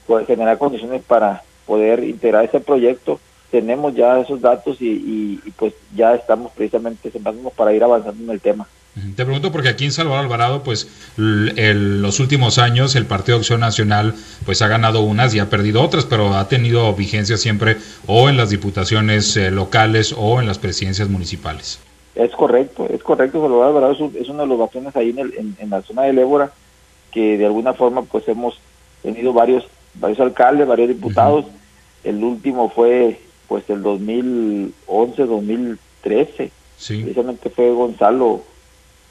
pues 0.07 0.25
generar 0.27 0.57
condiciones 0.57 1.03
para 1.03 1.43
poder 1.65 2.03
integrar 2.03 2.45
ese 2.45 2.59
proyecto 2.59 3.19
tenemos 3.55 3.95
ya 3.95 4.19
esos 4.19 4.41
datos 4.41 4.75
y, 4.81 5.39
pues 5.55 5.73
ya 5.95 6.13
estamos 6.13 6.51
precisamente 6.51 7.09
sentándonos 7.09 7.53
para 7.53 7.71
ir 7.71 7.81
avanzando 7.81 8.21
en 8.21 8.29
el 8.29 8.41
tema. 8.41 8.67
Te 9.15 9.23
pregunto 9.23 9.49
porque 9.53 9.69
aquí 9.69 9.85
en 9.85 9.93
Salvador 9.93 10.25
Alvarado, 10.25 10.61
pues 10.61 10.89
en 11.17 12.01
los 12.01 12.19
últimos 12.19 12.57
años 12.57 12.97
el 12.97 13.05
Partido 13.05 13.37
Acción 13.37 13.61
Nacional 13.61 14.13
pues 14.45 14.61
ha 14.61 14.67
ganado 14.67 15.03
unas 15.03 15.33
y 15.33 15.39
ha 15.39 15.49
perdido 15.49 15.81
otras, 15.81 16.03
pero 16.05 16.33
ha 16.33 16.49
tenido 16.49 16.93
vigencia 16.95 17.37
siempre 17.37 17.77
o 18.07 18.27
en 18.27 18.35
las 18.35 18.49
diputaciones 18.49 19.37
eh, 19.37 19.51
locales 19.51 20.13
o 20.17 20.41
en 20.41 20.47
las 20.47 20.59
presidencias 20.59 21.07
municipales. 21.07 21.79
Es 22.13 22.31
correcto, 22.31 22.87
es 22.89 23.01
correcto. 23.03 23.41
Salvador 23.41 23.67
Alvarado 23.67 24.11
es, 24.19 24.29
uno 24.29 24.41
de 24.41 24.47
los 24.47 24.59
bastiones 24.59 24.93
ahí 24.97 25.11
en, 25.11 25.19
el, 25.19 25.55
en, 25.59 25.69
la 25.69 25.81
zona 25.81 26.01
del 26.03 26.19
Ébora 26.19 26.51
que 27.09 27.37
de 27.37 27.45
alguna 27.45 27.73
forma 27.73 28.01
pues 28.01 28.27
hemos 28.27 28.59
tenido 29.01 29.31
varios 29.31 29.65
varios 29.93 30.19
alcaldes, 30.19 30.67
varios 30.67 30.89
diputados. 30.89 31.45
El 32.03 32.21
último 32.21 32.69
fue 32.69 33.19
pues 33.47 33.69
el 33.69 33.81
2011, 33.81 35.25
2013. 35.25 36.51
Sí. 36.77 37.01
Precisamente 37.01 37.49
fue 37.49 37.71
Gonzalo 37.71 38.43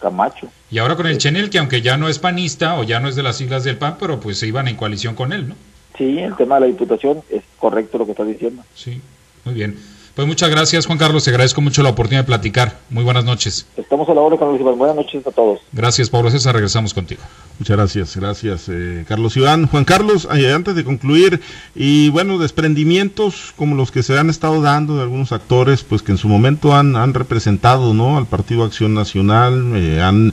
Camacho. 0.00 0.48
Y 0.70 0.78
ahora 0.78 0.96
con 0.96 1.06
el 1.06 1.18
Chenel, 1.18 1.50
que 1.50 1.58
aunque 1.58 1.82
ya 1.82 1.96
no 1.96 2.08
es 2.08 2.18
panista 2.18 2.78
o 2.78 2.84
ya 2.84 3.00
no 3.00 3.08
es 3.08 3.16
de 3.16 3.22
las 3.22 3.36
siglas 3.36 3.64
del 3.64 3.78
PAN, 3.78 3.96
pero 3.98 4.20
pues 4.20 4.38
se 4.38 4.46
iban 4.46 4.68
en 4.68 4.76
coalición 4.76 5.14
con 5.14 5.32
él, 5.32 5.48
¿no? 5.48 5.54
Sí, 5.96 6.18
el 6.18 6.34
tema 6.36 6.56
de 6.56 6.62
la 6.62 6.66
diputación 6.66 7.22
es 7.30 7.42
correcto 7.58 7.98
lo 7.98 8.04
que 8.04 8.10
está 8.10 8.24
diciendo. 8.24 8.62
Sí, 8.74 9.00
muy 9.44 9.54
bien. 9.54 9.78
Pues 10.14 10.28
muchas 10.28 10.48
gracias, 10.48 10.86
Juan 10.86 10.96
Carlos. 10.96 11.24
Te 11.24 11.30
agradezco 11.30 11.60
mucho 11.60 11.82
la 11.82 11.88
oportunidad 11.88 12.22
de 12.22 12.26
platicar. 12.26 12.78
Muy 12.88 13.02
buenas 13.02 13.24
noches. 13.24 13.66
Estamos 13.76 14.08
a 14.08 14.14
la 14.14 14.20
hora, 14.20 14.38
Carlos 14.38 14.60
Iván. 14.60 14.78
Buenas 14.78 14.94
noches 14.94 15.26
a 15.26 15.32
todos. 15.32 15.58
Gracias, 15.72 16.08
Pablo 16.08 16.30
César. 16.30 16.54
Regresamos 16.54 16.94
contigo. 16.94 17.20
Muchas 17.56 17.76
gracias, 17.76 18.16
gracias, 18.16 18.68
eh, 18.68 19.04
Carlos 19.06 19.36
Iván. 19.36 19.68
Juan 19.68 19.84
Carlos, 19.84 20.26
eh, 20.34 20.52
antes 20.52 20.74
de 20.74 20.82
concluir, 20.82 21.40
y 21.76 22.08
bueno, 22.08 22.38
desprendimientos 22.38 23.54
como 23.56 23.76
los 23.76 23.92
que 23.92 24.02
se 24.02 24.18
han 24.18 24.28
estado 24.28 24.60
dando 24.60 24.96
de 24.96 25.02
algunos 25.02 25.30
actores, 25.30 25.84
pues 25.84 26.02
que 26.02 26.10
en 26.10 26.18
su 26.18 26.28
momento 26.28 26.74
han, 26.74 26.96
han 26.96 27.14
representado 27.14 27.94
¿no? 27.94 28.18
al 28.18 28.26
Partido 28.26 28.64
Acción 28.64 28.92
Nacional, 28.92 29.70
eh, 29.76 30.00
han 30.02 30.32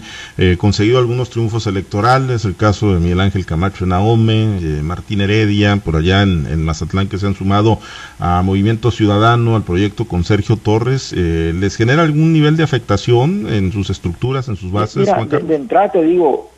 conseguido 0.57 0.97
algunos 0.97 1.29
triunfos 1.29 1.67
electorales, 1.67 2.43
el 2.45 2.55
caso 2.55 2.91
de 2.91 2.99
Miguel 2.99 3.19
Ángel 3.19 3.45
Camacho 3.45 3.85
en 3.85 3.93
Ahome, 3.93 4.81
Martín 4.81 5.21
Heredia, 5.21 5.75
por 5.77 5.97
allá 5.97 6.23
en, 6.23 6.47
en 6.47 6.63
Mazatlán, 6.65 7.07
que 7.07 7.19
se 7.19 7.27
han 7.27 7.35
sumado 7.35 7.79
a 8.19 8.41
Movimiento 8.41 8.89
Ciudadano, 8.89 9.55
al 9.55 9.63
proyecto 9.71 10.05
con 10.05 10.25
Sergio 10.25 10.57
Torres, 10.57 11.13
eh, 11.15 11.53
¿les 11.55 11.77
genera 11.77 12.01
algún 12.01 12.33
nivel 12.33 12.57
de 12.57 12.63
afectación 12.63 13.47
en 13.47 13.71
sus 13.71 13.89
estructuras, 13.89 14.49
en 14.49 14.57
sus 14.57 14.69
bases? 14.69 15.07
Mira, 15.07 15.39
de, 15.39 15.55
entrada 15.55 15.93
te 15.93 16.03
digo, 16.03 16.51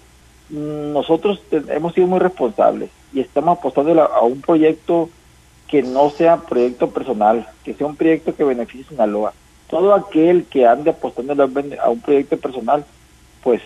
nosotros 0.49 1.39
hemos 1.51 1.93
sido 1.93 2.07
muy 2.07 2.17
responsables 2.17 2.89
y 3.13 3.19
estamos 3.19 3.59
apostando 3.59 4.01
a 4.01 4.21
un 4.21 4.41
proyecto 4.41 5.11
que 5.67 5.83
no 5.83 6.09
sea 6.09 6.37
proyecto 6.37 6.89
personal, 6.89 7.47
que 7.63 7.75
sea 7.75 7.85
un 7.85 7.95
proyecto 7.95 8.35
que 8.35 8.43
beneficie 8.43 8.83
a 8.87 8.89
Sinaloa. 8.89 9.33
Todo 9.69 9.93
aquel 9.93 10.45
que 10.45 10.65
ande 10.65 10.89
apostando 10.89 11.33
a 11.33 11.89
un 11.91 11.99
proyecto 11.99 12.37
personal, 12.37 12.83
pues 13.43 13.61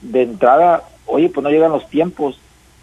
de 0.00 0.22
entrada, 0.22 0.84
oye, 1.04 1.28
pues 1.28 1.44
no 1.44 1.50
llegan 1.50 1.72
los 1.72 1.86
tiempos 1.90 2.40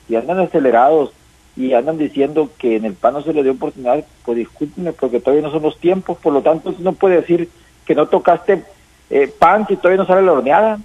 y 0.07 0.13
andan 0.13 0.41
acelerados 0.41 1.11
y 1.55 1.73
andan 1.73 1.97
diciendo 1.97 2.49
que 2.57 2.77
en 2.77 2.85
el 2.85 2.93
PAN 2.93 3.13
no 3.13 3.21
se 3.21 3.33
le 3.33 3.43
dio 3.43 3.51
oportunidad, 3.51 4.03
pues 4.25 4.37
discúlpenme 4.37 4.93
porque 4.93 5.19
todavía 5.19 5.43
no 5.43 5.51
son 5.51 5.63
los 5.63 5.77
tiempos, 5.77 6.17
por 6.17 6.33
lo 6.33 6.41
tanto 6.41 6.73
no 6.79 6.93
puede 6.93 7.17
decir 7.17 7.49
que 7.85 7.95
no 7.95 8.07
tocaste 8.07 8.63
eh, 9.09 9.27
pan 9.27 9.67
si 9.67 9.75
todavía 9.75 10.01
no 10.01 10.07
sale 10.07 10.23
la 10.23 10.31
horneada, 10.31 10.79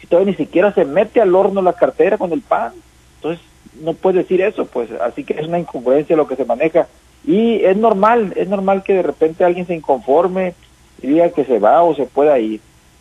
si 0.00 0.06
todavía 0.06 0.30
ni 0.32 0.36
siquiera 0.36 0.72
se 0.72 0.84
mete 0.84 1.20
al 1.20 1.34
horno 1.34 1.62
la 1.62 1.72
cartera 1.72 2.18
con 2.18 2.32
el 2.32 2.40
pan, 2.40 2.72
entonces 3.16 3.44
no 3.80 3.94
puede 3.94 4.18
decir 4.18 4.40
eso, 4.40 4.66
pues 4.66 4.90
así 5.00 5.24
que 5.24 5.34
es 5.34 5.46
una 5.46 5.58
incongruencia 5.58 6.16
lo 6.16 6.28
que 6.28 6.36
se 6.36 6.44
maneja. 6.44 6.86
Y 7.24 7.64
es 7.64 7.76
normal, 7.76 8.32
es 8.36 8.48
normal 8.48 8.84
que 8.84 8.94
de 8.94 9.02
repente 9.02 9.44
alguien 9.44 9.66
se 9.66 9.74
inconforme 9.74 10.54
y 11.02 11.08
diga 11.08 11.30
que 11.30 11.44
se 11.44 11.58
va 11.58 11.82
o 11.82 11.94
se 11.96 12.06
pueda 12.06 12.38
ir, 12.38 12.60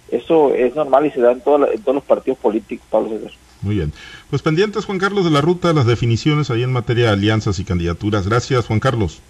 eso 0.09 0.53
es 0.53 0.75
normal 0.75 1.05
y 1.05 1.11
se 1.11 1.21
da 1.21 1.31
en, 1.31 1.37
en 1.37 1.43
todos 1.43 1.95
los 1.95 2.03
partidos 2.03 2.39
políticos, 2.39 2.87
Pablo 2.89 3.09
César. 3.09 3.31
Muy 3.61 3.75
bien. 3.75 3.93
Pues 4.29 4.41
pendientes, 4.41 4.85
Juan 4.85 4.99
Carlos, 4.99 5.25
de 5.25 5.31
la 5.31 5.41
ruta, 5.41 5.73
las 5.73 5.85
definiciones 5.85 6.51
ahí 6.51 6.63
en 6.63 6.71
materia 6.71 7.05
de 7.05 7.11
alianzas 7.11 7.59
y 7.59 7.65
candidaturas. 7.65 8.27
Gracias, 8.27 8.67
Juan 8.67 8.79
Carlos. 8.79 9.21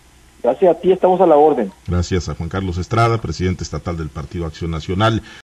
Gracias 0.43 0.75
a 0.75 0.79
ti, 0.79 0.91
estamos 0.91 1.19
a 1.21 1.25
la 1.25 1.38
orden. 1.38 1.71
Gracias 1.88 2.29
a 2.29 2.35
Juan 2.35 2.49
Carlos 2.49 2.77
Estrada, 2.77 3.19
presidente 3.19 3.63
estatal 3.63 3.97
del 3.97 4.09
Partido 4.09 4.45
Acción 4.45 4.69
Nacional. 4.69 5.23